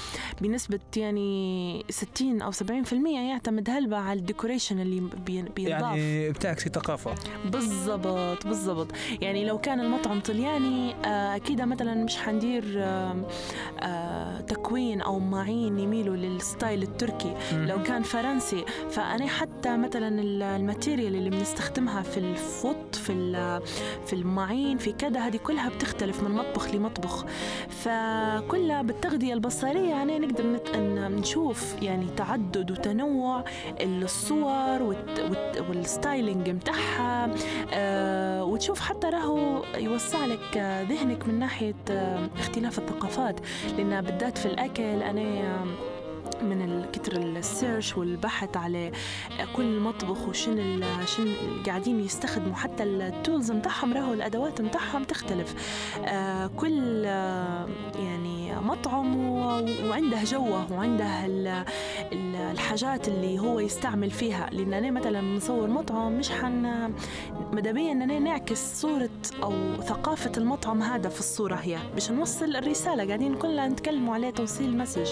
بنسبة 0.41 0.81
يعني 0.97 1.85
60 1.91 2.43
أو 2.43 2.51
70% 2.53 2.93
يعتمد 3.07 3.71
هلبة 3.71 3.97
على 3.97 4.19
ال 4.21 4.26
decoration 4.26 4.81
اللي 4.81 5.01
بي- 5.27 5.43
بينضاف. 5.43 5.83
يعني 5.97 6.31
بتعكسي 6.31 6.69
ثقافة. 6.69 7.15
بالضبط 7.45 8.47
بالضبط. 8.47 8.87
يعني 9.21 9.45
لو 9.45 9.59
كان 9.59 9.81
المطعم 9.81 10.21
طلياني 10.21 10.95
آه، 11.05 11.37
أكيد 11.37 11.61
مثلا 11.61 11.95
مش 12.05 12.17
حندير 12.17 12.65
آه، 12.77 13.17
تكوين 14.49 15.01
أو 15.01 15.19
مواعين 15.19 15.79
يميلوا 15.79 16.17
لل 16.17 16.36
style 16.36 16.83
التركي. 16.83 17.35
لو 17.53 17.83
كان 17.83 18.03
فرنسي 18.03 18.65
فأنا 18.91 19.27
حتى 19.27 19.77
مثلا 19.77 20.09
ال- 20.21 20.43
ال 20.43 20.51
material 20.51 21.15
اللي 21.17 21.31
بنستخدمها 21.31 22.03
في 22.03 22.19
ال 22.19 22.34
food 22.34 22.95
في 22.95 23.13
في 24.07 24.13
المعين 24.13 24.79
في 24.79 24.93
كذا 24.93 25.21
هذه 25.21 25.37
كلها 25.37 25.69
بتختلف 25.69 26.23
من 26.23 26.31
مطبخ 26.31 26.75
لمطبخ. 26.75 27.25
فكلها 27.69 28.83
بالتغذية 28.83 29.35
البصرية 29.35 29.89
يعني 29.91 30.19
نقدر 30.19 30.47
نت- 30.47 30.77
نشوف 31.19 31.75
يعني 31.83 32.07
تعدد 32.17 32.71
وتنوع 32.71 33.45
الصور 33.81 34.83
والت- 34.83 35.21
والت- 35.21 35.65
وال 35.69 35.87
styling 35.87 36.51
متاعها. 36.51 37.31
آه، 37.73 38.45
وتشوف 38.45 38.81
حتى 38.81 39.07
راهو 39.07 39.63
يوسع 39.77 40.27
لك 40.27 40.57
آه، 40.57 40.83
ذهنك 40.83 41.29
من 41.29 41.39
ناحية 41.39 41.75
آه، 41.91 42.29
اختلاف 42.39 42.79
الثقافات. 42.79 43.41
لأن 43.77 44.01
بالذات 44.01 44.39
في 44.39 44.47
الأكل 44.47 44.83
أنا 45.03 45.21
آه، 45.21 45.65
من 46.43 46.85
كتر 46.93 47.17
ال 47.17 47.28
search 47.28 47.97
والبحث 47.97 48.57
على 48.57 48.93
كل 49.57 49.81
مطبخ 49.81 50.29
وشن 50.29 50.81
شن 51.07 51.35
قاعدين 51.67 52.01
يستخدموا. 52.01 52.55
حتى 52.55 52.83
ال 52.83 52.94
tools 52.94 53.51
متاعهم 53.53 53.93
راهو 53.95 54.13
الأدوات 54.13 54.61
متاعهم 54.61 55.05
تختلف. 55.05 55.55
آه 56.05 56.47
كل 56.47 57.03
آه 57.07 57.67
يعني 57.95 58.55
مطعم 58.61 59.17
وعنده 59.87 60.25
جوه 60.25 60.73
وعنده 60.73 61.27
ال- 61.27 61.65
ال- 62.13 62.37
الحاجات 62.37 63.09
اللي 63.09 63.39
هو 63.39 63.61
يستعمل 63.61 64.11
فيها. 64.11 64.49
لأن 64.53 64.75
أنا 64.75 64.91
مثلا 64.91 65.21
نصور 65.21 65.71
مطعم 65.71 66.13
مش 66.19 66.31
حن 66.31 66.93
مداميا 67.53 67.93
اننا 67.93 68.19
نعكس 68.19 68.81
صورة 68.81 69.11
أو 69.43 69.53
ثقافة 69.83 70.33
المطعم 70.37 70.83
هذا 70.83 71.09
في 71.09 71.21
الصورة 71.21 71.55
هي. 71.55 71.79
باش 71.95 72.11
نوصل 72.11 72.57
الرسالة 72.57 73.07
قاعدين 73.07 73.35
كلنا 73.35 73.69
نتكلموا 73.69 74.15
عليه 74.15 74.31
توصيل 74.31 74.79
message 74.79 75.09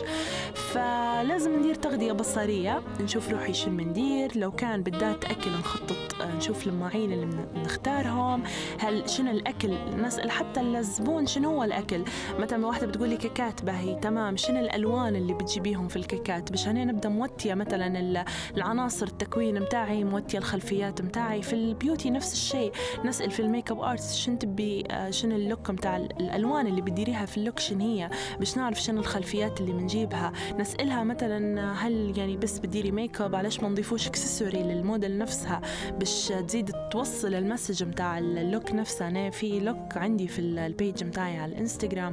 فلازم 1.21 1.59
ندير 1.59 1.75
تغذية 1.75 2.13
بصرية 2.13 2.83
نشوف 3.01 3.29
روحي 3.31 3.55
شو 3.55 3.71
بندير 3.71 4.39
لو 4.39 4.51
كان 4.53 4.83
بالذات 4.83 5.25
أكل 5.25 5.51
نخطط 5.51 6.21
آه، 6.21 6.37
نشوف 6.37 6.67
المواعين 6.67 7.13
اللي 7.13 7.27
نختارهم 7.65 8.43
هل 8.79 9.11
شنو 9.11 9.31
الأكل 9.31 9.75
نسأل 10.03 10.31
حتى 10.31 10.61
الزبون 10.61 11.27
شنو 11.27 11.51
هو 11.51 11.65
الأكل؟ 11.65 12.05
مثلا 12.39 12.67
واحدة 12.67 12.87
بتقول 12.87 13.11
لك 13.11 13.17
الكيكات 13.25 13.63
باهي 13.65 13.95
تمام 13.95 14.37
شنو 14.37 14.59
الألوان 14.61 15.17
اللي 15.17 15.35
بتجيبيهم 15.35 15.89
في 15.89 15.97
الكيكات؟ 15.97 16.53
مشان 16.53 16.87
نبدأ 16.87 17.09
موتية 17.09 17.55
مثلا 17.55 17.99
ال- 18.01 18.25
العناصر 18.57 19.07
التكوين 19.07 19.61
متاعي 19.61 20.05
موتية 20.05 20.39
الخلفيات 20.39 21.03
متاعي 21.03 21.43
في 21.43 21.53
ال 21.53 21.61
beauty 21.61 22.11
نفس 22.11 22.33
الشيء 22.33 22.73
نسأل 23.05 23.31
في 23.31 23.41
ال 23.41 23.71
makeup 23.71 23.81
artist 23.81 24.15
شنو 24.15 24.37
تبي 24.37 24.85
آه، 24.91 25.11
شنو 25.11 25.37
ال 25.37 25.44
look 25.44 25.71
متاع 25.71 25.97
ال- 25.97 26.21
الألوان 26.21 26.67
اللي 26.67 26.81
بتديريها 26.83 27.27
في 27.27 27.37
ال 27.37 27.41
look 27.41 27.59
شنو 27.59 27.81
هي؟ 27.81 28.11
باش 28.39 28.57
نعرف 28.57 28.81
شنو 28.83 29.01
الخلفيات 29.01 29.61
اللي 29.61 29.73
بنجيبها 29.73 30.33
نسألها 30.59 31.05
مثلا 31.11 31.73
هل 31.73 32.19
يعني 32.19 32.37
بس 32.37 32.59
بتديري 32.59 32.91
ميك 32.91 33.21
اب 33.21 33.35
علاش 33.35 33.61
ما 33.61 33.69
نضيفوش 33.69 34.07
accessory 34.09 34.63
للموديل 34.63 35.19
نفسها؟ 35.19 35.61
باش 35.99 36.29
تزيد 36.29 36.73
توصل 36.91 37.35
ال 37.35 37.41
message 37.41 37.85
متاع 37.85 38.19
ال 38.19 38.30
look 38.30 38.73
نفسه. 38.73 39.09
أنا 39.09 39.31
في 39.31 39.61
look 39.61 39.97
عندي 39.97 40.29
في 40.29 40.39
ال- 40.39 40.59
ال 40.59 40.68
page 40.68 41.05
متاعي 41.05 41.37
على 41.39 41.53
الانستغرام 41.53 42.13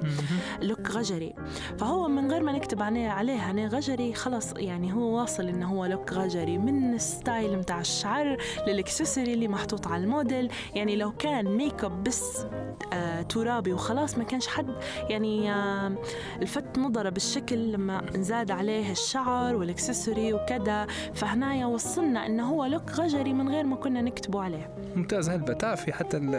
look 0.61 0.91
غجري. 0.91 1.33
فهو 1.77 2.07
من 2.07 2.31
غير 2.31 2.43
ما 2.43 2.51
نكتب 2.51 2.81
عليه 2.81 3.09
عليه 3.09 3.49
أنا 3.49 3.67
غجري 3.67 4.13
خلص 4.13 4.53
يعني 4.57 4.93
هو 4.93 5.19
واصل 5.19 5.47
إنه 5.47 5.67
هو 5.73 5.85
look 5.85 6.13
غجري. 6.13 6.57
من 6.57 6.93
ال 6.93 7.04
style 7.04 7.57
متاع 7.57 7.79
الشعر 7.81 8.37
لل 8.67 8.79
accessory 8.79 9.33
اللي 9.33 9.47
محطوط 9.47 9.87
على 9.87 10.03
الموديل. 10.03 10.51
يعني 10.75 10.95
لو 10.95 11.11
كان 11.11 11.45
ميك 11.45 11.83
اب 11.83 12.03
بس 12.03 12.45
آه 12.93 13.21
ترابي 13.21 13.73
وخلاص 13.73 14.17
ما 14.17 14.23
كانش 14.23 14.47
حد 14.47 14.67
يعني 15.09 15.51
آه 15.53 15.95
الفت 16.41 16.79
نظره 16.79 17.09
بالشكل 17.09 17.71
لما 17.71 18.01
نزاد 18.17 18.51
عليه 18.51 18.86
الشعر 18.91 19.55
وال 19.55 19.69
accessory 19.69 20.33
وكذا 20.33 20.87
فهنايا 21.13 21.65
وصلنا 21.65 22.25
إنه 22.25 22.49
هو 22.49 22.65
look 22.65 22.91
غجري 22.91 23.33
من 23.33 23.49
غير 23.49 23.63
ما 23.65 23.75
كنا 23.75 24.01
نكتبوا 24.01 24.41
عليه. 24.43 24.69
ممتاز 24.95 25.29
هلبة. 25.29 25.53
تعرفي 25.53 25.93
حتى 25.93 26.17
ال- 26.17 26.35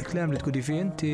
الكلام 0.00 0.28
اللي 0.28 0.40
تقولي 0.40 0.62
فيه 0.62 0.82
أنت 0.82 1.04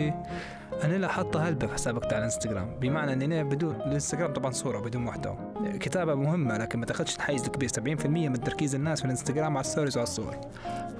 أنا 0.85 0.97
لا 0.99 1.09
حاطة 1.09 1.49
هلبة 1.49 1.67
في 1.67 1.73
حسابك 1.75 2.05
على 2.05 2.19
الإنستغرام. 2.19 2.79
بمعنى 2.81 3.13
إني 3.13 3.45
بدون 3.45 3.75
الإنستغرام 3.75 4.33
طبعا 4.33 4.51
صورة 4.51 4.79
بدون 4.81 5.03
محتوى. 5.03 5.37
كتابة 5.81 6.15
مهمة 6.15 6.59
لكن 6.59 6.79
ما 6.79 6.87
تاخذش 6.87 7.17
الحيز 7.17 7.45
الكبير 7.45 7.69
70% 7.69 8.29
من 8.29 8.41
تركيز 8.41 8.75
الناس 8.75 8.99
في 8.99 9.05
الإنستغرام 9.05 9.57
على 9.57 9.65
ال 9.65 9.69
stories 9.69 9.97
وعلى 9.97 10.09
الصور. 10.09 10.37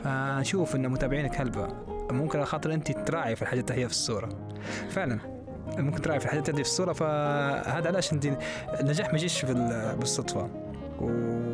فشوف 0.05 0.77
ان 0.77 0.89
متابعينك 0.89 1.41
هلبة. 1.41 1.69
ممكن 2.11 2.39
على 2.39 2.47
خاطر 2.47 2.75
أنت 2.75 2.93
تراعي 2.93 3.37
في 3.37 3.43
الحاجات 3.43 3.73
هي 3.73 3.85
في 3.87 3.91
الصورة. 3.93 4.29
فعلا. 4.91 5.36
ممكن 5.67 6.03
تراعي 6.03 6.21
في 6.21 6.27
الحاجات 6.27 6.49
اللي 6.49 6.65
في 6.65 6.71
الصورة 6.71 6.93
فهذا 6.93 7.87
علاش 7.89 8.13
انت 8.13 8.27
النجاح 8.81 9.09
ما 9.13 9.15
يجيش 9.19 9.45
بال- 9.45 9.97
بالصدفة. 9.97 10.49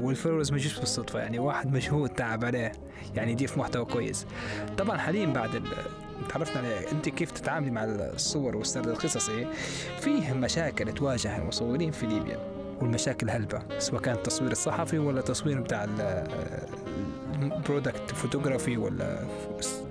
والفلورز 0.03 0.51
ما 0.51 0.57
يجيش 0.57 0.79
بالصدفة 0.79 1.19
يعني 1.19 1.39
واحد 1.39 1.73
مجهود 1.73 2.11
تعب 2.11 2.45
عليه 2.45 2.73
يعني 3.15 3.33
يضيف 3.33 3.59
محتوى 3.59 3.85
كويس. 3.85 4.27
طبعا 4.79 4.99
حاليا 4.99 5.27
بعد 5.27 5.63
تعرفنا 6.29 6.59
عليه 6.59 6.93
أنت 6.93 7.09
كيف 7.09 7.31
تتعاملي 7.31 7.71
مع 7.71 7.85
الصور 7.85 8.57
والسرد 8.57 8.89
القصصي؟ 8.89 9.47
فيه 10.01 10.33
مشاكل 10.33 10.93
تواجه 10.93 11.39
المصورين 11.39 11.91
في 11.91 12.07
ليبيا 12.07 12.39
والمشاكل 12.81 13.31
هلبة 13.31 13.63
سواء 13.79 14.01
كان 14.03 14.15
التصوير 14.15 14.53
الصحفي 14.53 14.99
ولا 14.99 15.21
تصوير 15.21 15.61
بتاع 15.61 15.87
ال 17.43 17.51
product 17.51 18.11
photography 18.15 18.77
ولا 18.77 19.19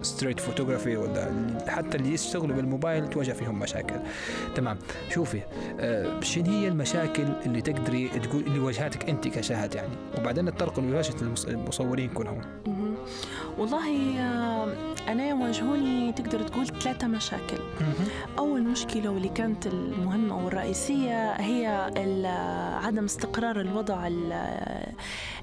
street 0.01 0.39
photography 0.39 0.97
ولا 0.97 1.31
حتى 1.67 1.97
اللي 1.97 2.13
يشتغلوا 2.13 2.55
بالموبايل 2.55 3.09
تواجه 3.09 3.31
فيهم 3.31 3.59
مشاكل. 3.59 3.95
تمام. 4.55 4.77
شوفي 5.09 5.41
آه، 5.79 6.19
شنو 6.19 6.45
هي 6.51 6.67
المشاكل 6.67 7.25
اللي 7.45 7.61
تقدري 7.61 8.07
تقول 8.09 8.43
اللي 8.43 8.59
واجهتك 8.59 9.09
أنت 9.09 9.27
كشهد 9.27 9.75
يعني؟ 9.75 9.93
وبعدين 10.17 10.45
نتطرق 10.45 10.79
لواجهه 10.79 11.15
المص- 11.21 11.45
المصورين 11.47 12.09
كلهم. 12.09 12.41
والله 13.57 14.19
آه، 14.19 14.73
أنا 15.07 15.29
يواجهوني 15.29 16.11
تقدر 16.13 16.43
تقول 16.43 16.67
ثلاثة 16.67 17.07
مشاكل. 17.07 17.57
أول 18.39 18.63
مشكلة 18.63 19.09
واللي 19.09 19.29
كانت 19.29 19.67
المهمة 19.67 20.45
والرئيسية 20.45 21.31
هي 21.31 21.65
عدم 22.83 23.05
استقرار 23.05 23.61
الوضع 23.61 24.07
ال- 24.07 24.93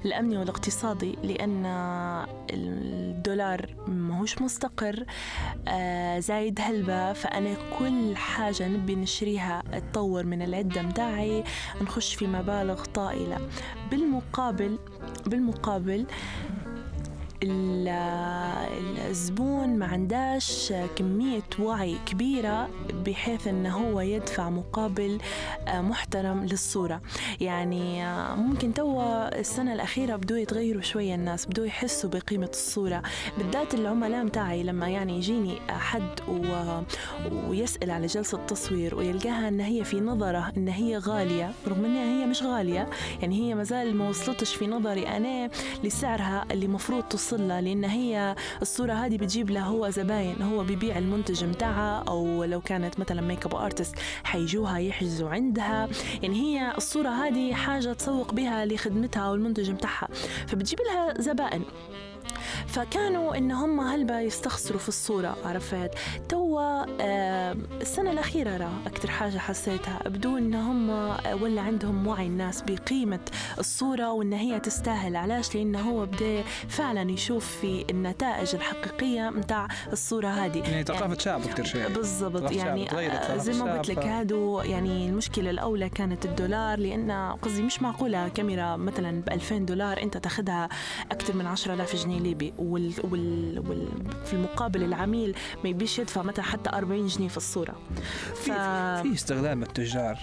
الأمني 0.05 0.37
والاقتصادي 0.37 1.15
لأن 1.23 1.65
الدولار 2.53 3.65
ماهوش 3.87 4.41
مستقر 4.49 5.03
آه، 5.67 6.19
زايد 6.19 6.59
هلبة. 6.61 7.13
فأنا 7.13 7.55
كل 7.79 8.15
حاجة 8.15 8.67
نبي 8.67 8.95
نشريها 8.95 9.63
تطور 9.91 10.25
من 10.25 10.41
العدة 10.41 10.81
متاعي 10.81 11.43
نخش 11.81 12.15
في 12.15 12.27
مبالغ 12.27 12.83
طائلة. 12.85 13.37
بالمقابل 13.91 14.77
بالمقابل 15.25 15.93
ال- 15.93 16.05
الزبون 19.09 19.69
ما 19.79 19.85
عنداش 19.85 20.73
كمية 20.95 21.41
وعي 21.59 21.97
كبيرة 22.05 22.69
بحيث 23.05 23.47
أنه 23.47 23.77
هو 23.77 24.01
يدفع 24.01 24.49
مقابل 24.49 25.17
آه، 25.67 25.81
محترم 25.81 26.45
للصورة. 26.45 27.01
يعني 27.41 28.05
آه، 28.05 28.35
ممكن 28.35 28.73
توا 28.73 29.39
السنة 29.39 29.73
الأخيرة 29.73 30.15
بدو 30.15 30.35
يتغيروا 30.35 30.81
شوية 30.81 31.15
الناس 31.15 31.45
بدو 31.45 31.63
يحسوا 31.63 32.09
بقيمة 32.09 32.49
الصورة. 32.53 33.01
بالذات 33.37 33.73
العملاء 33.73 34.23
متاعي 34.23 34.63
لما 34.63 34.89
يعني 34.89 35.17
يجيني 35.17 35.59
حد 35.69 36.21
و... 36.27 36.43
ويسأل 37.49 37.91
على 37.91 38.07
جلسة 38.07 38.37
تصوير 38.45 38.95
ويلقاها 38.95 39.47
أن 39.47 39.59
هي 39.59 39.83
في 39.83 39.99
نظرة 40.01 40.51
أن 40.57 40.67
هي 40.67 40.97
غالية 40.97 41.51
رغم 41.67 41.85
أنها 41.85 42.21
هي 42.21 42.25
مش 42.25 42.43
غالية 42.43 42.89
يعني 43.21 43.35
هي 43.41 43.55
مازال 43.55 43.95
ما 43.95 44.09
وصلتش 44.09 44.55
في 44.55 44.67
نظري 44.67 45.07
أنا 45.07 45.49
لسعرها 45.83 46.45
اللي 46.51 46.67
مفروض 46.67 47.03
توصل 47.29 47.47
لها 47.47 47.61
لأن 47.61 47.83
هي 47.83 48.35
الصورة 48.61 48.93
هذه 48.93 49.17
بتجيب 49.17 49.49
له 49.49 49.61
هو 49.61 49.89
زباين 49.89 50.41
هو 50.41 50.63
بيبيع 50.63 50.97
المنتج 50.97 51.43
متاعها 51.43 52.03
أو 52.07 52.43
لو 52.43 52.61
كانت 52.61 52.99
مثلا 52.99 53.21
makeup 53.21 53.55
artist 53.55 53.95
حيجوها 54.23 54.77
يحجزوا 54.77 55.29
عندها. 55.29 55.89
يعني 56.23 56.35
هي 56.41 56.73
الصورة 56.77 57.09
هذه 57.09 57.53
حاجة 57.53 57.93
تسوق 57.93 58.33
بها 58.33 58.65
لخدمتها 58.65 59.21
أو 59.21 59.35
المنتج 59.35 59.71
متاعها. 59.71 60.07
فبتجيب 60.47 60.79
لها 60.79 61.21
زبائن. 61.21 61.63
فكانوا 62.67 63.37
إن 63.37 63.51
هم 63.51 63.79
هلبا 63.79 64.21
يستخسروا 64.21 64.79
في 64.79 64.89
الصورة 64.89 65.37
عرفت؟ 65.45 65.91
توا 66.29 66.85
آه، 67.01 67.55
السنة 67.81 68.11
الأخيرة 68.11 68.57
راه 68.57 68.71
أكثر 68.85 69.09
حاجة 69.09 69.37
حسيتها 69.37 69.99
بدون 70.05 70.37
إن 70.43 70.55
هم 70.55 70.89
آه، 70.89 71.35
ولا 71.41 71.61
عندهم 71.61 72.07
وعي 72.07 72.27
الناس 72.27 72.61
بقيمة 72.61 73.19
الصورة 73.59 74.11
وإن 74.11 74.33
هي 74.33 74.59
تستاهل. 74.59 75.15
علاش؟ 75.15 75.55
لأنه 75.55 75.79
هو 75.79 76.05
بدأ 76.05 76.43
فعلا 76.67 77.11
يشوف 77.11 77.57
في 77.61 77.85
النتائج 77.89 78.55
الحقيقية 78.55 79.29
متاع 79.29 79.67
الصورة 79.91 80.27
هذه. 80.27 80.57
يعني 80.57 80.83
ثقافه 80.83 81.17
شعب 81.17 81.41
أكثر 81.41 81.63
شيء. 81.63 81.87
بالضبط. 81.87 82.37
ثقافة 82.41 82.55
يعني 82.55 82.91
آه، 82.91 83.37
زي 83.37 83.53
ما 83.53 83.73
قلت 83.73 83.89
لك 83.89 83.97
هادو 84.05 84.61
يعني 84.61 85.09
المشكلة 85.09 85.49
الأولى 85.49 85.89
كانت 85.89 86.25
الدولار 86.25 86.79
لأن 86.79 87.11
قصدي 87.41 87.61
مش 87.61 87.81
معقولة 87.81 88.27
كاميرا 88.27 88.75
مثلا 88.75 89.21
ب 89.21 89.29
2000 89.29 89.57
دولار 89.57 90.01
أنت 90.03 90.17
تاخذها 90.17 90.69
أكثر 91.11 91.35
من 91.35 91.45
10000 91.47 91.95
جنيه. 91.95 92.18
ليبي 92.19 92.53
وال, 92.57 92.93
وال, 93.03 93.59
وال 93.69 93.87
في 94.25 94.33
المقابل 94.33 94.83
العميل 94.83 95.35
ما 95.63 95.69
يبيش 95.69 95.99
يدفع 95.99 96.21
مثلا 96.21 96.45
حتى 96.45 96.69
40 96.69 97.07
جنيه 97.07 97.27
في 97.27 97.37
الصورة. 97.37 97.75
ف... 98.35 98.51
في 98.51 99.15
من 99.55 99.63
التجار 99.63 100.17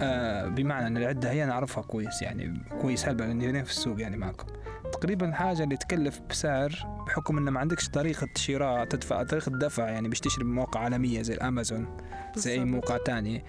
آه 0.00 0.48
بمعنى 0.48 0.86
إن 0.86 0.96
العدة 0.96 1.30
هي 1.30 1.46
نعرفها 1.46 1.82
كويس 1.82 2.22
يعني 2.22 2.60
كويس 2.82 3.08
هلبة 3.08 3.26
لاني 3.26 3.64
في 3.64 3.70
السوق 3.70 4.00
يعني 4.00 4.16
معكم 4.16 4.46
تقريبا 4.92 5.28
الحاجة 5.28 5.62
اللي 5.62 5.76
تكلف 5.76 6.20
بسعر 6.30 6.86
بحكم 7.06 7.38
إنه 7.38 7.50
ما 7.50 7.60
عندكش 7.60 7.88
طريقة 7.88 8.28
شراء 8.36 8.84
تدفع 8.84 9.22
طريقة 9.22 9.50
دفع 9.50 9.88
يعني 9.88 10.08
باش 10.08 10.20
تشتري 10.20 10.44
بمواقع 10.44 10.80
عالمية 10.80 11.22
زي 11.22 11.34
الأمازون 11.34 11.96
زي 12.36 12.52
اي. 12.52 12.64
موقع 12.64 12.96
تاني. 12.96 13.44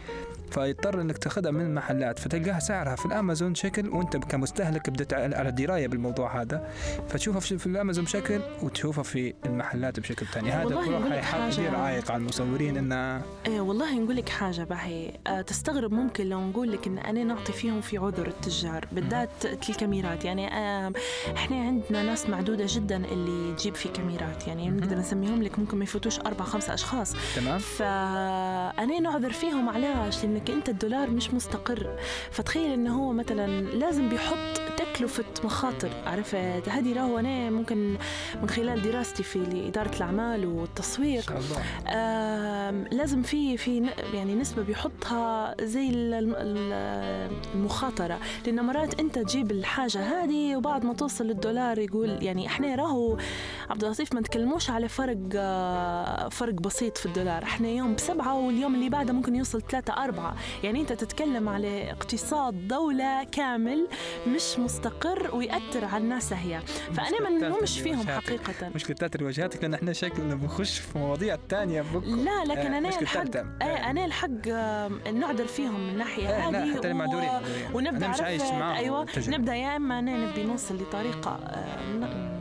فيضطر 0.52 1.02
إنك 1.02 1.18
تاخذها 1.18 1.52
من 1.52 1.62
المحلات 1.62 2.20
فتلقاها 2.20 2.60
سعرها 2.60 2.96
في 2.96 3.06
الأمازون 3.06 3.56
شكل 3.56 3.90
وأنت 3.90 4.18
كمستهلك 4.18 4.90
بدأت 4.90 5.14
على 5.14 5.52
درايه 5.52 5.88
بالموضوع 5.88 6.42
هذا. 6.42 6.70
فتشوفها 7.10 7.40
في 7.40 7.66
الأمازون 7.66 8.06
بشكل 8.06 8.42
وتشوفها 8.64 9.04
في 9.04 9.34
المحلات 9.46 10.00
بشكل 10.00 10.26
ثاني. 10.26 10.52
هذا 10.52 10.76
والله 10.76 11.00
كله 11.00 11.22
حيحط 11.22 11.60
عائق 11.76 12.12
على 12.12 12.20
المصورين 12.22 12.78
انه 12.78 13.22
إيه 13.48 13.62
والله 13.62 14.00
نقول 14.00 14.16
لك 14.16 14.30
حاجة 14.30 14.64
باهي. 14.64 15.12
أه 15.28 15.42
تستغرب 15.42 15.92
ممكن 15.92 16.30
لو 16.30 16.42
نقول 16.42 16.72
لك 16.72 16.88
إن 16.88 16.98
أنا 16.98 17.24
نعطي 17.24 17.54
فيهم 17.54 17.82
في 17.82 17.98
عذر 17.98 18.28
التجار 18.28 18.86
بالذات 18.92 19.30
الكاميرات. 19.70 20.26
يعني 20.26 20.54
آه 20.54 20.92
إحنا 21.36 21.56
عندنا 21.62 22.04
ناس 22.04 22.30
معدودة 22.30 22.66
جدا 22.68 23.06
اللي 23.06 23.56
تجيب 23.56 23.76
في 23.76 23.90
كاميرات. 23.90 24.48
يعني. 24.48 24.70
نقدر 24.70 24.98
نسميهم 24.98 25.44
لك 25.44 25.60
ممكن 25.60 25.78
ما 25.78 25.84
يفوتوش 25.84 26.20
أربع 26.20 26.46
خمسة 26.46 26.74
أشخاص. 26.74 27.16
تمام. 27.36 27.60
فأنا 27.60 29.00
نعذر 29.00 29.32
فيهم 29.32 29.70
علاش؟ 29.70 30.26
لأنك 30.38 30.50
أنت 30.52 30.70
الدولار 30.70 31.10
مش 31.10 31.34
مستقر. 31.34 32.00
فتخيل 32.32 32.72
إنه 32.72 33.00
هو 33.04 33.14
مثلا 33.14 33.62
لازم 33.62 34.10
بيحط 34.10 34.38
تكلفة 34.78 35.24
مخاطر 35.44 35.90
عرفت؟ 36.06 36.70
هذه 36.70 36.94
راهو 36.94 37.20
أنا 37.20 37.50
ممكن 37.50 37.98
من 38.42 38.50
خلال 38.50 38.82
دراستي 38.82 39.24
في 39.24 39.68
إدارة 39.68 39.96
الأعمال 39.96 40.46
والتصوير 40.46 41.22
شاء 41.22 41.38
الله. 41.38 41.62
لازم 42.92 43.22
في 43.22 43.58
في 43.58 43.90
يعني 44.14 44.36
نسبة 44.36 44.62
بيحطها 44.64 45.56
زي 45.62 45.90
ال- 45.90 46.14
ال- 46.36 47.32
المخاطرة. 47.56 48.20
لأن 48.46 48.66
مرات 48.66 49.00
أنت 49.00 49.20
تجيب 49.20 49.52
الحاجة 49.52 50.00
هذه 50.24 50.56
وبعد 50.56 50.86
ما 50.86 50.94
توصل 50.94 51.26
للدولار 51.28 51.80
يقول 51.80 52.24
يعني 52.24 52.48
إحنا 52.48 52.76
راهو 52.76 53.18
عبد 53.70 53.84
اللطيف 53.84 54.14
ما 54.14 54.20
نتكلموش 54.20 54.70
على 54.70 54.88
فرق 54.88 55.18
آه، 55.36 56.30
فرق 56.30 56.54
بسيط 56.54 56.98
في 56.98 57.06
الدولار. 57.06 57.44
إحنا 57.44 57.68
يوم 57.68 57.96
بسبعة 57.96 58.36
واليوم 58.40 58.76
اللي 58.76 58.90
بعده 58.90 59.14
ممكن 59.14 59.36
يوصل 59.36 59.62
ثلاثة 59.62 59.94
أربعة. 59.94 60.27
يعني 60.64 60.82
أنت 60.82 60.94
تتكلم 60.94 61.50
على 61.50 61.92
اقتصاد 61.92 62.68
دولة 62.68 63.24
كامل 63.24 63.88
مش 64.28 64.60
مستقر 64.60 65.36
ويأثر 65.36 65.86
على 65.86 66.04
الناس 66.04 66.34
هي 66.34 66.62
فأنا 66.94 67.22
ما 67.22 67.30
نلومش 67.30 67.80
فيهم. 67.80 68.08
حقيقة 68.08 68.70
مشكلة 68.76 68.96
تاتي 68.96 69.24
وجهاتك 69.24 69.62
لأن 69.62 69.74
إحنا 69.74 69.94
شكلنا 69.94 70.36
بنخش 70.36 70.80
في 70.80 70.98
مواضيع 70.98 71.38
تانية 71.50 71.82
بك 71.82 72.04
لا 72.04 72.44
لكن 72.46 72.74
آه، 72.74 72.80
مشكلة 72.80 73.02
الحق. 73.02 73.36
آه 73.38 73.46
آه. 73.62 73.90
أنا 73.90 74.06
الحق 74.06 74.30
آه، 74.48 74.88
نعذر 75.14 75.48
فيهم 75.48 75.80
من 75.80 75.90
الناحية 75.90 76.28
آه، 76.30 76.50
هذه 76.50 76.76
حتى 76.78 76.92
المعذورين 76.92 77.28
معذورين. 77.30 77.66
ونبدأ 77.74 78.06
أنا 78.06 78.14
مش 78.14 78.22
عايش 78.22 78.42
معاهم 78.42 79.02
التجربة. 79.02 79.38
نبدأ 79.38 79.56
يا 79.56 79.76
إما 79.76 80.00
أنا 80.00 80.18
نبي 80.18 80.44
نوصل 80.44 80.76
لطريقة 80.76 81.32
آه، 81.32 82.37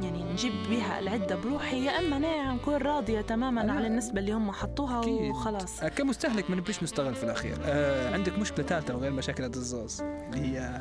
يعني 0.00 0.24
نجيب 0.32 0.52
بها 0.70 0.98
العدة 0.98 1.36
بروحي 1.36 1.84
يا 1.84 1.98
إما 1.98 2.16
أنا 2.16 2.52
نكون 2.54 2.74
راضية 2.74 3.20
تماما 3.20 3.62
أنا- 3.66 3.70
على 3.70 3.86
النسبة 3.86 4.20
اللي 4.20 4.32
هم 4.32 4.52
حطوها 4.52 5.00
أكيد. 5.00 5.30
وخلاص 5.30 5.82
آه، 5.82 5.88
كمستهلك 5.88 6.50
ما 6.50 6.56
نبيش 6.56 6.82
نستغل 6.82 7.14
في 7.14 7.24
الأخير 7.24 7.56
آه 7.64 8.14
عندك 8.14 8.38
مشكلة 8.38 8.66
ثالثة 8.66 8.96
وغير 8.96 9.12
مشاكل 9.12 9.44
الزاز 9.44 10.02
اللي 10.02 10.40
هي 10.58 10.80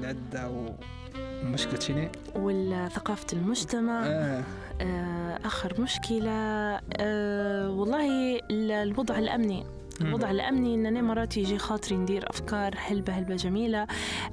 العدة 0.00 0.50
ومشكلة 1.42 1.80
شنو؟ 1.80 2.08
وثقافه 2.36 3.26
المجتمع 3.32 4.06
آه. 4.06 4.42
آه، 4.80 5.38
آخر 5.44 5.80
مشكلة 5.80 6.30
آه، 6.96 7.70
والله 7.70 8.36
ال- 8.50 8.72
الوضع 8.72 9.18
الأمني 9.18 9.66
الوضع 10.00 10.30
الأمني 10.30 10.74
إن 10.74 10.86
أنا 10.86 11.02
مرات 11.02 11.36
يجي 11.36 11.58
خاطري 11.58 11.96
ندير 11.96 12.30
أفكار 12.30 12.74
هلبة 12.86 13.12
هلبة 13.12 13.36
جميلة 13.36 13.86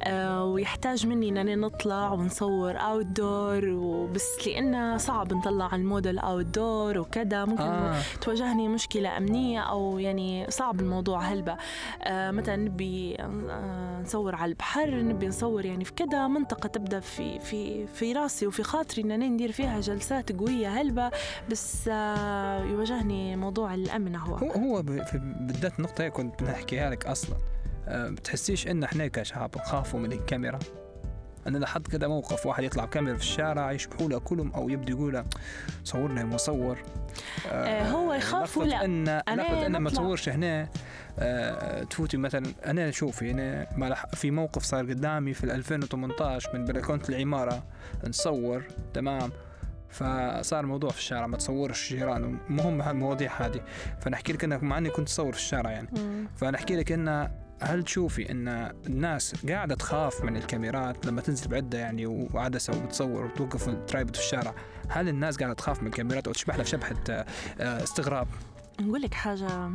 آه 0.04 0.46
ويحتاج 0.46 1.08
مني 1.08 1.30
إن 1.30 1.38
أنا 1.38 1.56
نطلع 1.56 2.12
ونصور 2.12 2.78
outdoor 2.78 3.66
وبس 3.70 4.48
لأنه 4.48 4.98
صعب 4.98 5.34
نطلع 5.34 5.76
الموديل 5.76 6.20
outdoor 6.20 6.98
وكذا. 7.00 7.46
ممكن 7.46 7.64
آه. 7.64 8.02
تواجهني 8.22 8.68
مشكلة 8.68 9.18
أمنية 9.18 9.60
أو 9.60 10.00
يعني 10.00 10.46
صعب 10.50 10.80
الموضوع 10.80 11.22
هلبة 11.22 11.58
آه 12.02 12.32
مثلا 12.32 12.56
نبي 12.56 13.16
آه 13.20 14.02
نصور 14.02 14.36
على 14.36 14.50
البحر 14.50 14.96
نبي 15.04 15.28
نصور 15.28 15.66
يعني 15.66 15.86
في 15.86 15.92
كذا 15.94 16.28
منطقة 16.28 16.68
تبدأ 16.68 17.00
في 17.00 17.40
في 17.40 17.88
في 17.88 18.14
راسي 18.14 18.48
وفي 18.48 18.64
خاطري 18.64 19.02
إن 19.04 19.12
أنا 19.12 19.28
ندير 19.28 19.52
فيها 19.52 19.80
جلسات 19.80 20.32
قوية 20.32 20.68
هلبة 20.82 21.12
بس 21.52 21.90
آه 21.92 22.64
يواجهني 22.64 23.36
موضوع 23.36 23.74
الأمن 23.74 24.16
هو. 24.16 24.36
هو 24.36 24.52
هو 24.52 24.82
بالذات 25.54 25.80
النقطة 25.80 26.04
هي 26.04 26.10
كنت 26.10 26.44
بنحكيها 26.44 26.90
لك 26.90 27.06
أصلا. 27.06 27.38
آه، 27.88 28.10
بتحسيش 28.10 28.68
إن 28.68 28.84
إحنا 28.84 29.08
كشعب 29.08 29.52
نخافوا 29.58 30.00
من 30.00 30.12
الكاميرا؟ 30.12 30.60
أنا 31.48 31.58
لاحظت 31.58 31.88
كده 31.88 32.08
موقف 32.08 32.46
واحد 32.46 32.64
يطلع 32.64 32.86
بكاميرا 32.86 33.16
في 33.18 33.24
الشارع 33.24 33.72
يشبحوا 33.72 34.10
له 34.10 34.20
كلهم 34.20 34.54
أو 34.54 34.70
يبدو 34.70 34.92
يقول 34.98 35.24
صورنا 35.84 36.24
مصور. 36.26 36.78
آه، 37.52 37.90
هو 37.90 38.14
يخاف 38.14 38.44
لفظ 38.44 38.58
ولا؟ 38.62 38.86
ان 38.86 39.08
أنا 39.08 39.66
إن 39.66 39.78
ما. 39.78 39.90
تصورش 39.90 40.30
هنا 40.30 40.70
آه، 41.20 41.84
تفوتي 41.84 42.18
مثلا. 42.18 42.44
أنا 42.66 42.92
شوفي 42.92 43.32
أنا 43.32 43.68
ما 43.78 43.96
في 43.96 44.32
موقف 44.32 44.64
صار 44.64 44.86
قدامي 44.90 45.34
في 45.34 45.44
2018 45.44 46.50
من 46.54 46.66
بلكونه 46.66 47.04
العمارة. 47.10 47.64
نصور 48.08 48.64
تمام. 48.94 49.32
فصار 49.94 50.66
موضوع 50.66 50.90
في 50.90 50.98
الشارع 50.98 51.28
ما 51.28 51.38
تصورش 51.38 51.94
جيران. 51.94 52.40
مهم 52.50 52.82
هالمواضيع 52.82 53.32
هذه. 53.46 53.62
فنحكي 54.02 54.34
لك 54.34 54.44
إنك 54.44 54.64
مع 54.64 54.78
إني 54.78 54.90
كنت 54.90 55.08
اصور 55.08 55.32
في 55.32 55.40
الشارع 55.40 55.72
يعني. 55.72 55.90
فنحكي 56.36 56.76
لك 56.76 56.92
إن 56.92 57.30
هل 57.62 57.84
تشوفي 57.84 58.32
إن 58.32 58.48
الناس 58.88 59.46
قاعدة 59.46 59.76
تخاف 59.76 60.24
من 60.24 60.38
الكاميرات 60.38 61.06
لما 61.06 61.22
تنزل 61.22 61.48
بعدة 61.48 61.78
يعني 61.78 62.06
وعدسه 62.06 62.84
وتصور 62.84 63.26
وتوقف 63.26 63.70
الترايبود 63.70 64.16
في 64.16 64.22
الشارع؟ 64.22 64.56
هل 64.90 65.10
الناس 65.10 65.38
قاعدة 65.38 65.54
تخاف 65.54 65.82
من 65.82 65.88
الكاميرات 65.88 66.28
أو 66.28 66.34
تشبح 66.34 66.56
لها 66.56 66.64
شبحه 66.64 66.96
آه، 67.10 67.26
آه، 67.60 67.84
استغراب؟ 67.84 68.28
نقول 68.82 69.02
لك 69.02 69.14
حاجة. 69.14 69.70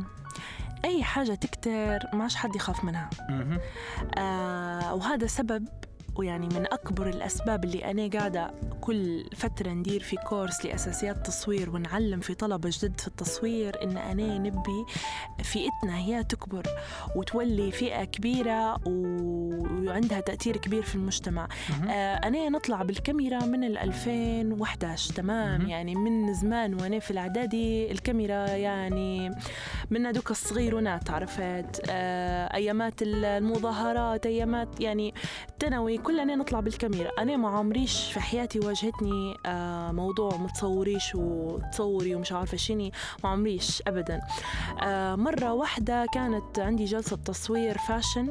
أي 0.85 1.03
حاجة 1.03 1.33
تكتر 1.33 1.99
ما 2.13 2.21
عادش 2.21 2.35
حد 2.35 2.55
يخاف 2.55 2.83
منها. 2.83 3.09
آه 4.17 4.93
وهذا 4.93 5.27
سبب 5.27 5.67
ويعني 6.19 6.47
من 6.47 6.65
أكبر 6.71 7.09
الأسباب 7.09 7.63
اللي 7.63 7.85
أنا 7.91 8.07
قاعدة 8.07 8.51
كل 8.81 9.25
فترة 9.35 9.69
ندير 9.69 10.03
في 10.03 10.15
كورس 10.15 10.65
لأساسيات 10.65 11.27
تصوير 11.27 11.69
ونعلم 11.69 12.19
في 12.19 12.33
طلبة 12.33 12.69
جدد 12.73 12.99
في 12.99 13.07
التصوير 13.07 13.83
إن 13.83 13.97
أنا 13.97 14.37
نبي 14.37 14.85
فئتنا 15.43 15.97
هي 15.97 16.23
تكبر 16.23 16.63
وتولي 17.15 17.71
فئة 17.71 18.03
كبيرة 18.03 18.77
وعندها 18.87 20.19
تأثير 20.19 20.57
كبير 20.57 20.83
في 20.83 20.95
المجتمع. 20.95 21.47
آه 21.89 22.15
أنا 22.15 22.49
نطلع 22.49 22.83
بالكاميرا 22.83 23.45
من 23.45 23.63
ال 23.63 23.77
2011 23.77 25.13
تمام. 25.13 25.69
يعني 25.69 25.95
من 25.95 26.33
زمان 26.33 26.73
وأنا 26.73 26.99
في 26.99 27.11
الإعدادي 27.11 27.91
الكاميرا 27.91 28.47
يعني 28.47 29.31
من 29.89 30.11
دوك 30.11 30.31
الصغيرونات 30.31 31.09
عرفت 31.09 31.81
آه 31.89 32.53
أيامات 32.55 32.93
المظاهرات 33.01 34.25
أيامات 34.25 34.81
يعني 34.81 35.13
الثانوي 35.49 35.97
كلنا 36.09 36.35
نطلع 36.35 36.59
بالكاميرا. 36.59 37.11
أنا 37.19 37.37
ما 37.37 37.49
عمريش 37.49 38.11
في 38.13 38.19
حياتي 38.19 38.59
واجهتني 38.59 39.37
آه 39.45 39.91
موضوع 39.91 40.37
متصوريش 40.37 41.15
وتصوري 41.15 42.15
ومش 42.15 42.31
عارفة 42.31 42.57
شيني. 42.57 42.91
ما 43.23 43.29
عمريش 43.29 43.83
أبدا. 43.87 44.21
آه 44.83 45.15
مرة 45.15 45.53
واحدة 45.53 46.05
كانت 46.13 46.59
عندي 46.59 46.85
جلسة 46.85 47.15
تصوير 47.15 47.77
فاشن. 47.77 48.29